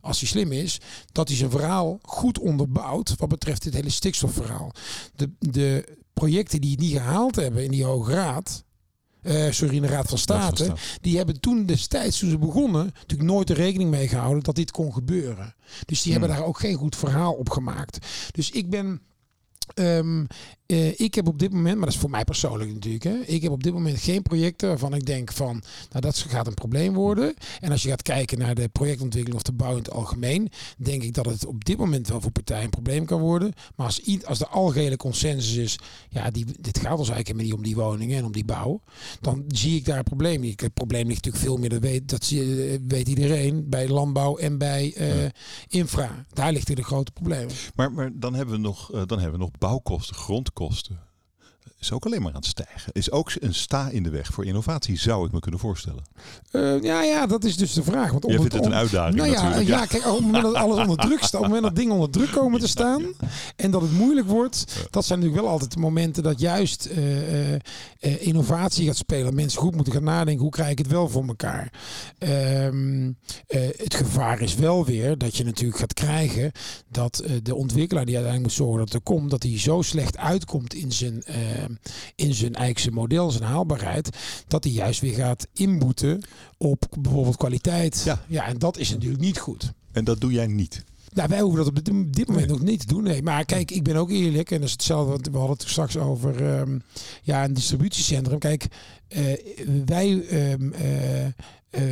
[0.07, 0.81] als hij slim is,
[1.13, 4.73] dat hij zijn verhaal goed onderbouwt wat betreft dit hele stikstofverhaal.
[5.15, 8.65] De, de projecten die het niet gehaald hebben in die Hoge Raad,
[9.23, 10.99] eh, sorry, in de Raad van State, Raad van State.
[11.01, 14.71] die hebben toen destijds, toen ze begonnen, natuurlijk nooit er rekening mee gehouden dat dit
[14.71, 15.55] kon gebeuren.
[15.85, 16.39] Dus die hebben Hmm.
[16.39, 17.99] daar ook geen goed verhaal op gemaakt.
[18.31, 19.01] Dus ik ben.
[19.75, 20.25] ehm,
[20.67, 23.43] eh, ik heb op dit moment, maar dat is voor mij persoonlijk natuurlijk, hè, ik
[23.43, 26.95] heb op dit moment geen projecten waarvan ik denk van, nou dat gaat een probleem
[26.95, 27.35] worden.
[27.61, 30.49] En als je gaat kijken naar de projectontwikkeling of de bouw in het algemeen,
[30.79, 33.53] denk ik dat het op dit moment wel voor partijen een probleem kan worden.
[33.77, 37.45] Maar als, i- als de algehele consensus is, ja, die, dit gaat ons eigenlijk helemaal
[37.47, 38.81] niet om die woningen en om die bouw,
[39.21, 40.61] dan zie ik daar een probleem niet.
[40.61, 44.59] Het probleem ligt natuurlijk veel meer, dat weet, dat eh, weet iedereen, bij landbouw en
[44.59, 45.31] bij eh, Ja.
[45.69, 46.27] infra.
[46.33, 47.55] Daar ligt de grote problemen.
[47.75, 50.17] Maar, maar dan, hebben we nog, dan hebben we nog bouwkosten,
[50.57, 50.99] grondkosten.
[51.79, 52.93] Is ook alleen maar aan het stijgen.
[52.93, 56.05] Is ook een sta in de weg voor innovatie, zou ik me kunnen voorstellen.
[56.51, 58.11] Eh, ja, ja, dat is dus de vraag.
[58.11, 59.69] Want Jij vindt het een uitdaging Nou ja, natuurlijk.
[59.69, 61.95] ja, kijk, op het moment dat alles onder druk staat, op het moment dat dingen
[61.95, 63.05] onder druk komen te staan
[63.57, 67.55] en dat het moeilijk wordt, dat zijn natuurlijk wel altijd de momenten dat juist eh,
[67.55, 67.61] eh,
[68.01, 69.35] innovatie gaat spelen.
[69.35, 71.73] Mensen goed moeten gaan nadenken, hoe krijg ik het wel voor elkaar?
[72.19, 73.13] Ehm,
[73.47, 76.53] eh, het gevaar is wel weer dat je natuurlijk gaat krijgen
[76.89, 80.75] dat de ontwikkelaar die uiteindelijk moet zorgen dat er komt, dat hij zo slecht uitkomt
[80.75, 81.25] in zijn,
[82.15, 84.09] in zijn eigen model, zijn haalbaarheid,
[84.49, 86.23] dat hij juist weer gaat inboeten
[86.59, 88.03] op bijvoorbeeld kwaliteit.
[88.05, 88.23] Ja.
[88.29, 89.73] ja, en dat is natuurlijk niet goed.
[89.93, 90.85] En dat doe jij niet.
[91.15, 93.03] Nou, wij hoeven dat op dit, moment nog niet te doen.
[93.03, 94.51] Nee, maar kijk, ik ben ook eerlijk.
[94.51, 95.11] En dat is hetzelfde.
[95.11, 96.79] Want we hadden het straks over ehm,
[97.23, 98.39] ja, een distributiecentrum.
[98.39, 98.67] Kijk,
[99.09, 99.23] eh,
[99.85, 100.27] wij.
[100.29, 101.27] eh,
[101.77, 101.83] eh,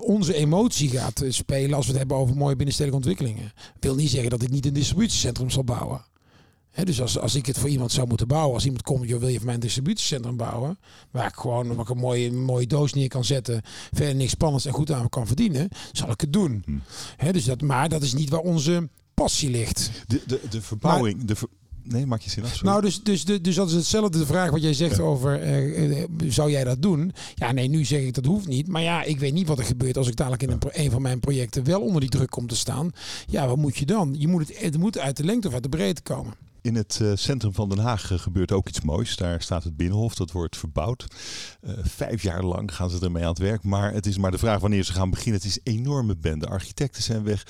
[0.00, 3.52] onze emotie gaat eh, spelen als we het hebben over mooie binnenstedelijke ontwikkelingen.
[3.80, 6.04] Wil niet zeggen dat ik niet een distributiecentrum zal bouwen.
[6.84, 9.28] Dus als, als ik het voor iemand zou moeten bouwen, als iemand komt, joh, wil
[9.28, 10.78] je voor mij een distributiecentrum bouwen,
[11.10, 13.62] waar ik gewoon waar ik een mooie, mooie doos neer kan zetten,
[13.92, 16.62] verder niks spannends en goed aan kan verdienen, zal ik het doen.
[16.64, 17.32] Hm.
[17.32, 19.90] Dus dat, maar dat is niet waar onze passie ligt.
[20.06, 21.24] De, de, de verbouwing.
[21.24, 21.48] de ver-
[21.82, 22.50] nee, maak je zin af.
[22.54, 22.68] sorry.
[22.68, 26.08] Nou, dus, dus, dus, dat is hetzelfde de vraag wat jij zegt over, eh, eh,
[26.28, 27.12] zou jij dat doen?
[27.34, 28.68] Ja, nee, nu zeg ik dat hoeft niet.
[28.68, 31.02] Maar ja, ik weet niet wat er gebeurt als ik dadelijk in een, een van
[31.02, 32.90] mijn projecten wel onder die druk kom te staan.
[33.26, 34.14] Ja, wat moet je dan?
[34.18, 36.34] Je moet het, het moet uit de lengte of uit de breedte komen.
[36.68, 39.16] In het eh, centrum van Den Haag eh, gebeurt ook iets moois.
[39.16, 41.06] Daar staat het Binnenhof, dat wordt verbouwd.
[41.60, 43.62] Eh, vijf jaar lang gaan ze ermee aan het werk.
[43.62, 45.40] Maar het is maar de vraag wanneer ze gaan beginnen.
[45.40, 46.46] Het is een enorme bende.
[46.46, 47.46] Architecten zijn weg.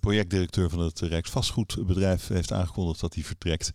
[0.00, 3.70] Projectdirecteur van het Rijksvastgoedbedrijf heeft aangekondigd dat hij vertrekt.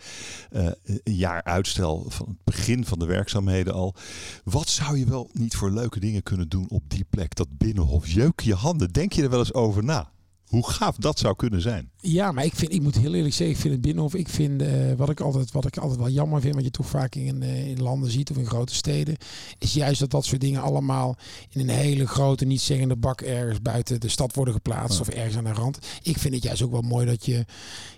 [0.50, 3.96] Een jaar uitstel van het begin van de werkzaamheden al.
[4.44, 7.36] Wat zou je wel niet voor leuke dingen kunnen doen op die plek?
[7.36, 8.08] Dat Binnenhof.
[8.08, 8.92] Jeuk je handen.
[8.92, 10.12] Denk je er wel eens over na?
[10.48, 11.90] Hoe gaaf dat zou kunnen zijn.
[12.02, 14.62] Ja, maar ik, vind, ik moet heel eerlijk zeggen, ik vind het Binnenhof, ik vind
[14.62, 17.44] eh, wat, ik altijd, wat ik altijd wel jammer vind, wat je toch vaak in,
[17.44, 19.16] eh, in landen ziet of in grote steden,
[19.60, 21.16] is juist dat dat soort dingen allemaal
[21.50, 25.02] in een hele grote, niet zeggende bak ergens buiten de stad worden geplaatst Ja.
[25.02, 25.80] of ergens aan de rand.
[26.02, 27.46] Ik vind het juist ook wel mooi dat je,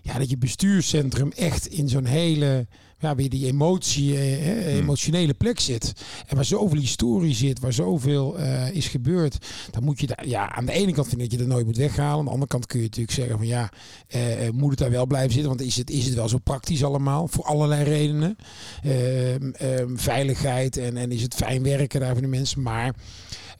[0.02, 2.68] ja, dat je bestuurscentrum echt in zo'n hele,
[3.00, 5.94] ja, weer die emotie, eh, hè, emotionele plek zit.
[6.28, 9.38] En waar zoveel historie zit, waar zoveel eh, is gebeurd,
[9.72, 11.66] dan moet je daar, ja, aan de ene kant vind ik dat je er nooit
[11.66, 12.18] moet weghalen.
[12.20, 13.70] Aan de andere kant kun je natuurlijk zeggen van ja,
[14.08, 15.50] eh, eh, moet het daar wel blijven zitten?
[15.50, 17.28] Want is het, is het wel zo praktisch allemaal?
[17.28, 18.36] Voor allerlei redenen.
[18.84, 22.62] Ehm, ehm, veiligheid en, en is het fijn werken daar voor de mensen.
[22.62, 22.94] Maar eh,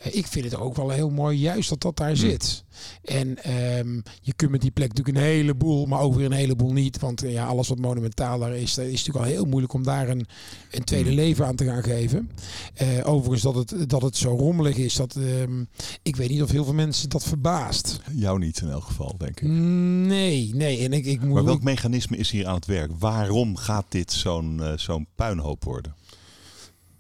[0.04, 2.64] ik vind het ook wel heel mooi juist dat dat daar zit.
[3.04, 6.72] En ehm, je kunt met die plek natuurlijk een heleboel, maar ook weer een heleboel
[6.72, 7.00] niet.
[7.00, 9.84] Want eh, ja, alles wat monumentaal daar is, dat is natuurlijk al heel moeilijk om
[9.84, 10.26] daar een,
[10.72, 12.30] een tweede leven aan te gaan geven.
[12.74, 15.64] Eh, overigens dat het, dat het zo rommelig is, dat ehm,
[16.02, 18.00] ik weet niet of heel veel mensen dat verbaast.
[18.12, 19.48] Jou niet in elk geval, denk ik.
[19.48, 20.84] Nee, nee.
[20.84, 22.92] En ik, ik moet Maar welk mechanisme is hier aan het werk?
[23.00, 25.96] Waarom gaat dit zo'n eh, zo'n puinhoop worden?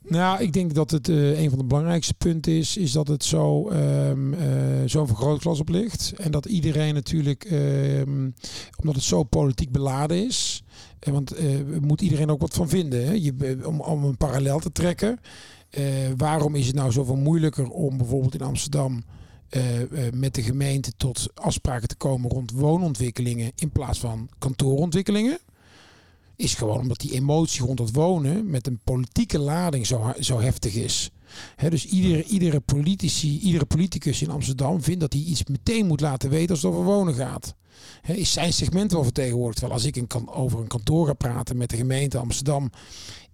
[0.09, 3.23] Nou, ik denk dat het eh, een van de belangrijkste punten is, is dat het
[3.23, 4.49] zo ehm eh,
[4.85, 6.13] zo'n vergrootglas op ligt.
[6.17, 8.29] En dat iedereen natuurlijk, ehm,
[8.79, 10.63] omdat het zo politiek beladen is,
[10.99, 11.45] eh, want eh
[11.81, 13.05] moet iedereen ook wat van vinden.
[13.05, 13.11] Hè?
[13.11, 15.19] Je, om, om een parallel te trekken.
[16.17, 19.03] waarom is het nou zoveel moeilijker om bijvoorbeeld in Amsterdam
[20.13, 25.39] met de gemeente tot afspraken te komen rond woonontwikkelingen in plaats van kantoorontwikkelingen?
[26.39, 30.73] Is gewoon omdat die emotie rond het wonen met een politieke lading zo, zo heftig
[30.73, 31.11] is.
[31.69, 36.29] dus iedere, iedere politici, iedere politicus in Amsterdam vindt dat hij iets meteen moet laten
[36.29, 37.55] weten als het over wonen gaat.
[38.07, 39.57] is zijn segment wel vertegenwoordigd?
[39.57, 42.69] Terwijl als ik een kan, over een kantoor ga praten met de gemeente Amsterdam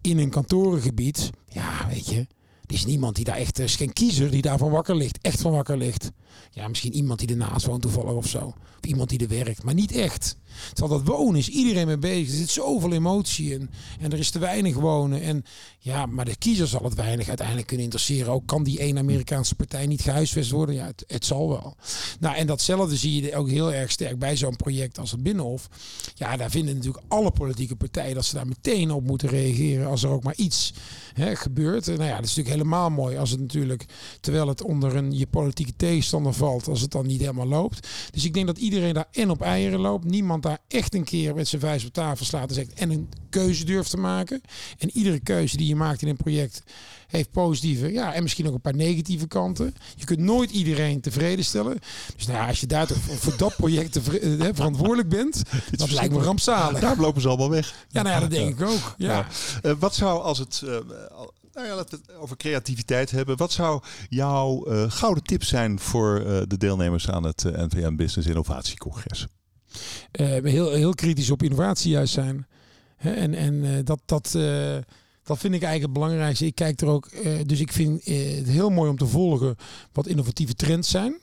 [0.02, 2.28] in een kantorengebied, ja, weet je,
[2.66, 5.42] er is niemand die daar echt, er is geen kiezer die daarvan wakker ligt, echt
[5.42, 6.12] van wakker ligt.
[6.52, 8.54] Ja, misschien iemand die ernaast woont toevallig of zo.
[8.82, 10.38] Of iemand die er werkt, maar niet echt.
[10.74, 12.28] Terwijl dat wonen is iedereen mee bezig.
[12.28, 13.70] Er zit zoveel emotie in.
[14.00, 15.22] En er is te weinig wonen.
[15.22, 15.46] En
[15.80, 18.34] ja, maar de kiezer zal het weinig uiteindelijk kunnen interesseren.
[18.34, 20.76] Ook kan die één Amerikaanse partij niet gehuisvest worden?
[20.76, 21.76] Ja, het, zal wel.
[22.20, 25.68] Nou, en datzelfde zie je ook heel erg sterk bij zo'n project als het Binnenhof.
[26.16, 30.04] Ja, daar vinden natuurlijk alle politieke partijen dat ze daar meteen op moeten reageren als
[30.04, 30.74] er ook maar iets
[31.14, 31.86] hè, gebeurt.
[31.86, 33.86] Nou ja, dat is natuurlijk helemaal mooi als het natuurlijk,
[34.22, 37.88] terwijl het onder een je politieke tegenstander valt, als het dan niet helemaal loopt.
[38.12, 40.06] Dus ik denk dat iedereen daar en op eieren loopt.
[40.06, 43.10] Niemand daar echt een keer met zijn vuist op tafel slaat en zegt en een
[43.30, 44.42] keuze durft te maken.
[44.78, 46.64] En iedere keuze die je maakt in een project
[47.08, 49.76] heeft positieve, ja, en misschien ook een paar negatieve kanten.
[49.96, 51.78] Je kunt nooit iedereen tevreden stellen.
[52.16, 55.42] Dus nou ja, als je daar voor dat project eh, verantwoordelijk bent,
[55.72, 56.80] dat lijkt me rampzalig.
[56.80, 57.86] Daar lopen ze allemaal weg.
[57.90, 58.96] Ja, nou ja, dat denk ik ook.
[58.98, 59.28] Ja.
[59.64, 60.78] Uh, wat zou als het uh,
[61.56, 63.38] nou ja, laten we het over creativiteit hebben.
[63.38, 67.96] Wat zou jouw uh, gouden tip zijn voor uh, de deelnemers aan het uh, NVM
[67.96, 69.28] Business Innovatiecongres?
[70.42, 72.48] Heel, heel kritisch op innovatie juist zijn.
[72.98, 74.32] En en dat, dat,
[75.24, 76.46] dat vind ik eigenlijk het belangrijkste.
[76.46, 77.10] Ik kijk er ook,
[77.46, 79.56] dus ik vind het heel mooi om te volgen
[79.92, 81.20] wat innovatieve trends zijn.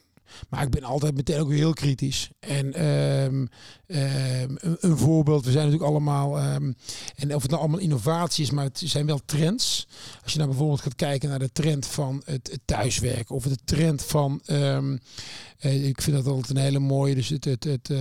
[0.49, 2.31] Maar ik ben altijd meteen ook weer heel kritisch.
[2.41, 3.49] En um,
[3.87, 6.77] um, een, voorbeeld, we zijn natuurlijk allemaal, um,
[7.17, 9.87] en of het nou allemaal innovatie is, maar het zijn wel trends.
[10.23, 14.03] Als je nou bijvoorbeeld gaat kijken naar de trend van het, thuiswerken of de trend
[14.03, 17.99] van, uh, ik vind dat altijd een hele mooie, dus het, het, het, uh,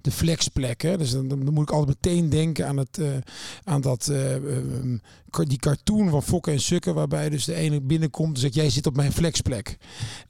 [0.00, 0.82] de flexplek.
[0.82, 0.98] Hè?
[0.98, 3.08] Dus dan, moet ik altijd meteen denken aan, het, uh,
[3.64, 4.12] aan dat,
[5.30, 8.86] die cartoon van Fokken en Sukken, waarbij dus de ene binnenkomt en zegt, jij zit
[8.86, 9.76] op mijn flexplek.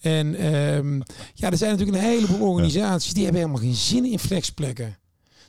[0.01, 0.35] En
[1.43, 4.97] ja, er zijn natuurlijk een heleboel organisaties die hebben helemaal geen zin in flexplekken.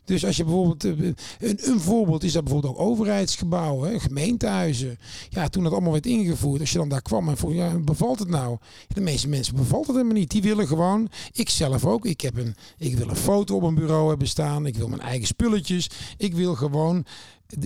[0.06, 0.92] Dus als je bijvoorbeeld, eh,
[1.40, 5.00] een, een voorbeeld is dat bijvoorbeeld ook overheidsgebouwen, gemeentehuizen.
[5.30, 8.20] Ja, toen dat allemaal werd ingevoerd, als je dan daar kwam en vroeg, ja, bevalt
[8.20, 8.58] het nou?
[8.88, 10.32] De meeste mensen bevalt het helemaal niet.
[10.32, 13.76] Die willen gewoon, ik zelf ook, ik, heb een, ik wil een foto op een
[13.76, 15.90] bureau hebben staan, ik wil mijn eigen spulletjes.
[16.18, 17.06] Ik wil gewoon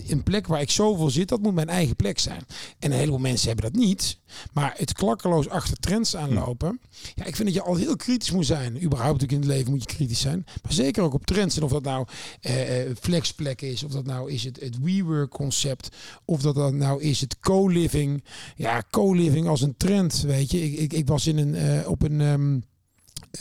[0.07, 2.41] een plek waar ik zoveel zit, dat moet mijn eigen plek zijn.
[2.80, 4.19] En een heleboel mensen hebben dat niet.
[4.53, 6.80] Maar het klakkeloos achter trends aanlopen.
[7.15, 8.84] Ja, ik vind dat je al heel kritisch moet zijn.
[8.84, 10.45] Überhaupt ook in het leven moet je kritisch zijn.
[10.63, 11.57] Maar zeker ook op trends.
[11.57, 12.07] En of dat nou
[12.41, 13.84] eh, eh flexplek is.
[13.84, 15.95] Of dat nou is het, het WeWork concept.
[16.25, 18.23] Of dat, dat nou is het co-living.
[18.55, 20.21] Ja, co-living als een trend.
[20.21, 22.19] Weet je, ik, ik, ik was in een, uh, op een...
[22.21, 22.63] Um,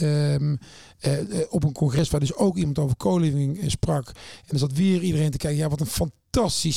[0.01, 0.59] Um,
[1.07, 1.19] uh,
[1.49, 4.09] op een congres waar dus ook iemand over co-living sprak.
[4.09, 5.61] En er zat weer iedereen te kijken.
[5.61, 6.26] Ja, wat een fantastisch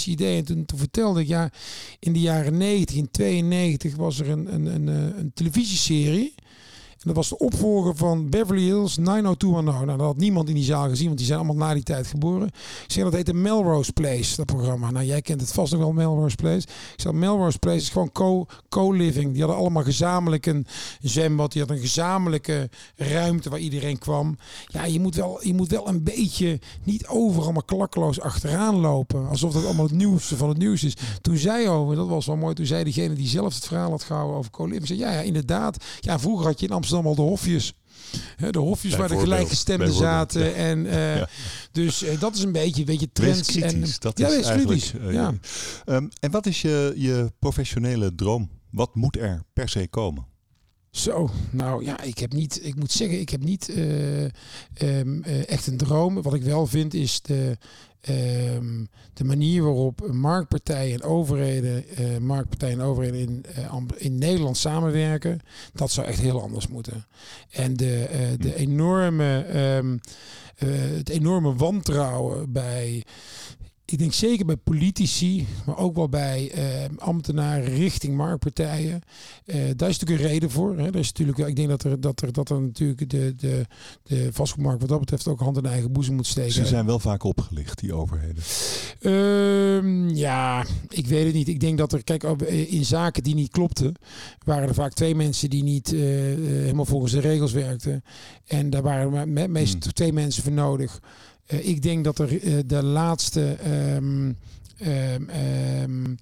[0.08, 0.38] idee.
[0.38, 1.50] En toen, toen vertelde ik, ja,
[2.00, 6.34] in de jaren 1992 was er een, een, een, een televisieserie.
[7.00, 9.86] En dat was de opvolger van Beverly Hills 90210.
[9.86, 12.08] Nou, dat had niemand in die zaal gezien, want die zijn allemaal na die tijd
[12.08, 12.48] geboren.
[12.48, 14.92] Ik zeg, dat heette Melrose Place, dat programma.
[14.92, 16.68] Nou, jij kent het vast nog wel, Melrose Place.
[16.68, 18.12] Ik zeg, Melrose Place is gewoon
[18.70, 19.32] co-living.
[19.32, 20.66] die hadden allemaal gezamenlijk een
[21.02, 21.52] zwembad.
[21.52, 24.38] Die hadden een gezamenlijke ruimte waar iedereen kwam.
[24.68, 29.28] Ja, je moet wel, je moet wel een beetje niet overal maar klakkeloos achteraan lopen.
[29.28, 30.98] Alsof dat allemaal het nieuwste van het nieuws is.
[31.22, 34.04] Toen zei over, dat was wel mooi, toen zei degene die zelf het verhaal had
[34.04, 34.88] gehouden over co-living.
[34.88, 35.84] Zei, ja, ja, inderdaad.
[36.00, 37.74] Ja, vroeger had je in Amsterdam Amsterdam al de hofjes.
[38.52, 40.56] De hofjes waar de gelijkgestemden zaten.
[40.56, 41.24] En, uh,
[41.72, 43.56] Dus uh, dat is een beetje, weet je, trends.
[43.56, 44.94] En, dat ja, is kritisch.
[44.94, 45.34] Uh, ja.
[45.86, 48.50] Um, en wat is je, je professionele droom?
[48.72, 50.28] Wat moet er per se komen?
[50.92, 54.32] Zo, nou ja, ik heb niet, ik moet zeggen, ik heb niet um,
[54.78, 56.22] uh, echt een droom.
[56.22, 57.58] Wat ik wel vind is de,
[58.10, 63.46] um, de manier waarop marktpartijen en overheden, uh, marktpartijen en overheden in,
[63.98, 65.40] in Nederland samenwerken,
[65.74, 67.06] dat zou echt heel anders moeten.
[67.50, 68.08] En de,
[68.40, 70.00] de enorme, um,
[70.56, 73.04] het enorme wantrouwen bij
[73.92, 76.64] ik denk zeker bij politici, maar ook wel bij eh,
[76.98, 79.02] ambtenaren richting marktpartijen.
[79.46, 80.78] Uh, daar is natuurlijk een reden voor.
[80.78, 80.92] Hè.
[80.92, 83.66] Daar is natuurlijk, ik denk dat er, dat er, dat er natuurlijk de, de,
[84.04, 86.52] de vastgoedmarkt wat dat betreft ook hand in eigen boezem moet steken.
[86.52, 88.44] Ze zijn wel vaak opgelicht, die overheden.
[89.02, 91.48] Uh, ja, ik weet het niet.
[91.48, 93.94] Ik denk dat er, kijk, eh, in zaken die niet klopten,
[94.46, 98.04] waren er vaak twee mensen die niet uh, helemaal volgens de regels werkten.
[98.46, 99.94] En daar waren meestal hmm.
[99.94, 101.00] twee mensen voor nodig.
[101.54, 103.58] Uh, ik denk dat er uh, de laatste
[103.96, 104.38] um,
[104.82, 106.18] um, um,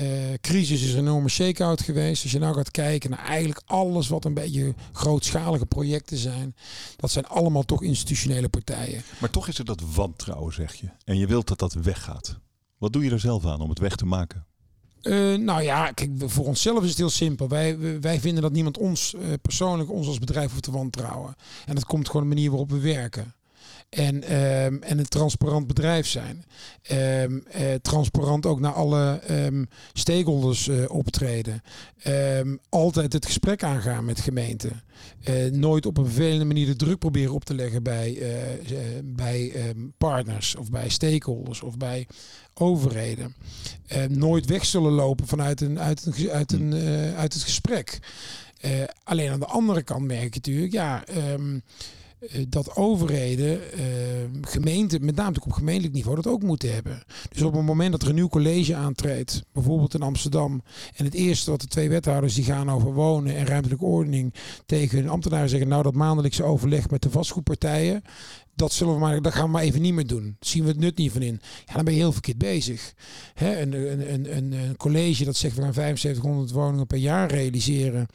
[0.00, 0.06] uh,
[0.40, 2.22] crisis is een enorme shake-out geweest.
[2.22, 6.54] Als je nou gaat kijken naar eigenlijk alles wat een beetje grootschalige projecten zijn.
[6.96, 9.02] Dat zijn allemaal toch institutionele partijen.
[9.20, 10.88] Maar toch is er dat wantrouwen, zeg je.
[11.04, 12.38] En je wilt dat dat weggaat.
[12.78, 14.46] Wat doe je er zelf aan om het weg te maken?
[15.02, 17.48] Uh, nou ja, kijk, voor onszelf is het heel simpel.
[17.48, 21.36] Wij, wij vinden dat niemand ons uh, persoonlijk, ons als bedrijf hoeft te wantrouwen.
[21.66, 23.34] En dat komt gewoon de manier waarop we werken.
[23.94, 26.44] En, um, en een transparant bedrijf zijn.
[26.92, 31.62] Um, uh, transparant ook naar alle um, stakeholders uh, optreden.
[32.68, 34.82] altijd het gesprek aangaan met gemeenten.
[35.28, 38.18] Uh, nooit op een vervelende manier de druk proberen op te leggen bij,
[39.04, 39.52] bij
[39.98, 42.06] partners of bij stakeholders of bij
[42.54, 43.34] overheden.
[44.08, 46.74] nooit weg zullen lopen vanuit, een, uit, een, uit, een,
[47.16, 47.98] uit het gesprek.
[49.04, 51.04] alleen aan de andere kant merk je natuurlijk, ja.
[52.30, 53.84] Eh, dat overheden, eh,
[54.40, 57.02] gemeenten, met name op gemeentelijk niveau, dat ook moeten hebben.
[57.28, 60.62] Dus op het moment dat er een nieuw college aantreedt, bijvoorbeeld in Amsterdam,
[60.96, 64.34] en het eerste wat de twee wethouders die gaan over wonen en ruimtelijke ordening
[64.66, 68.02] tegen hun ambtenaren zeggen, nou dat maandelijkse overleg met de vastgoedpartijen,
[68.54, 70.36] dat zullen we maar, dat gaan we maar even niet meer doen.
[70.40, 71.40] Zien we het nut niet van in.
[71.66, 72.94] Ja, dan ben je heel verkeerd bezig.
[73.34, 78.06] Hè, een, een, een, een college dat zegt we gaan 7500 woningen per jaar realiseren,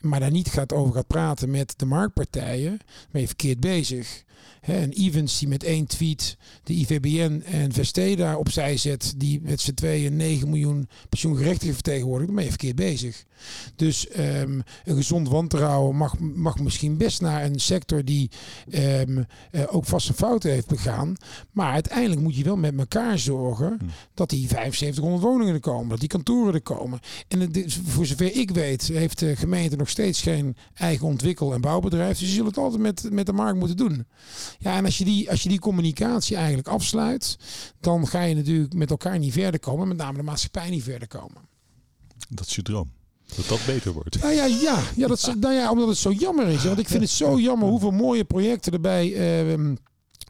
[0.00, 2.78] maar daar niet gaat over gaat praten met de marktpartijen,
[3.10, 4.24] ben je verkeerd bezig.
[4.62, 9.74] Een Evans die met één tweet de IVBN en Vesteda opzij zet, die met z'n
[9.74, 13.24] tweeën 9 miljoen pensioengerechtigden vertegenwoordigt, dan ben je verkeerd bezig.
[13.76, 18.30] Dus um, een gezond wantrouwen mag, mag misschien best naar een sector die
[18.74, 21.14] um, uh, ook vaste fouten heeft begaan.
[21.52, 23.88] Maar uiteindelijk moet je wel met elkaar zorgen hmm.
[24.14, 27.00] dat die 7500 woningen er komen, dat die kantoren er komen.
[27.28, 31.60] En het, voor zover ik weet, heeft de gemeente nog steeds geen eigen ontwikkel- en
[31.60, 32.18] bouwbedrijf.
[32.18, 34.06] Dus je zult het altijd met, met de markt moeten doen.
[34.58, 37.38] Ja, en als je, die, als je die communicatie eigenlijk afsluit,
[37.80, 41.08] dan ga je natuurlijk met elkaar niet verder komen, met name de maatschappij niet verder
[41.08, 41.42] komen.
[42.28, 42.90] Dat is je droom.
[43.36, 44.20] Dat dat beter wordt.
[44.20, 46.64] Nou ja, ja, ja, dat, nou ja omdat het zo jammer is.
[46.64, 49.06] Want ik vind het zo jammer hoeveel mooie projecten erbij
[49.48, 49.74] uh,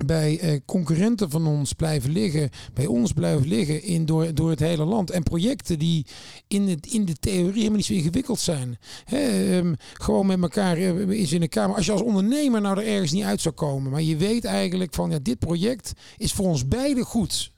[0.04, 4.60] bij uh, concurrenten van ons blijven liggen, bij ons blijven liggen in, door, door het
[4.60, 5.10] hele land.
[5.10, 6.06] En projecten die
[6.48, 8.78] in, het, in de theorie helemaal niet zo ingewikkeld zijn.
[9.12, 11.76] um, gewoon met elkaar uh, is in de kamer.
[11.76, 14.94] Als je als ondernemer nou er ergens niet uit zou komen, maar je weet eigenlijk
[14.94, 17.52] van ja, dit project is voor ons beiden goed.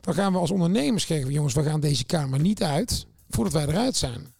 [0.00, 3.66] Dan gaan we als ondernemers zeggen, jongens, we gaan deze kamer niet uit voordat wij
[3.66, 4.34] eruit zijn.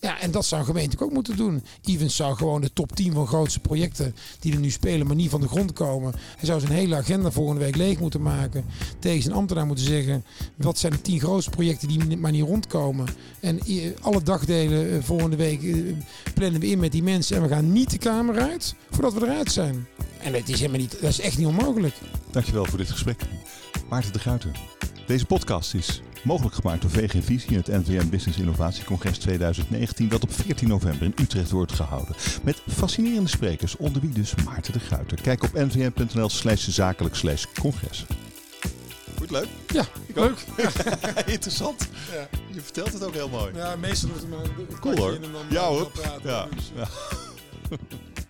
[0.00, 1.62] Ja, en dat zou een gemeente ook moeten doen.
[1.84, 5.30] Evans zou gewoon de top 10 van grootste projecten die er nu spelen, maar niet
[5.30, 6.12] van de grond komen.
[6.36, 8.64] Hij zou zijn hele agenda volgende week leeg moeten maken.
[8.98, 10.24] Tegen zijn ambtenaar moeten zeggen:
[10.56, 13.06] wat zijn de 10 grootste projecten die maar niet rondkomen.
[13.40, 13.60] En
[14.00, 15.74] alle dagdelen eh, volgende week eh,
[16.34, 17.36] plannen we in met die mensen.
[17.36, 19.86] En we gaan niet de Kamer uit voordat we eruit zijn.
[20.18, 21.94] En dat is, helemaal niet, dat is echt niet onmogelijk.
[22.30, 23.20] Dankjewel voor dit gesprek.
[23.90, 24.50] Maarten de Gruiter.
[25.06, 30.22] Deze podcast is mogelijk gemaakt door VG Visie in het NVM Business Innovatiecongres 2019, dat
[30.22, 32.14] op 14 november in Utrecht wordt gehouden.
[32.42, 35.20] Met fascinerende sprekers, onder wie dus Maarten de Gruiter.
[35.22, 38.06] Kijk op nvm.nl slash zakelijk slash congres.
[39.16, 39.48] Goed leuk?
[39.66, 40.44] Ja, ik leuk.
[41.26, 41.88] Interessant.
[42.12, 42.28] Ja.
[42.52, 43.54] Je vertelt het ook heel mooi.
[43.54, 45.18] Ja, meestal wordt het maar cool hoor.
[45.50, 45.90] Ja hoor.
[46.22, 46.48] Ja.
[46.76, 46.88] ja.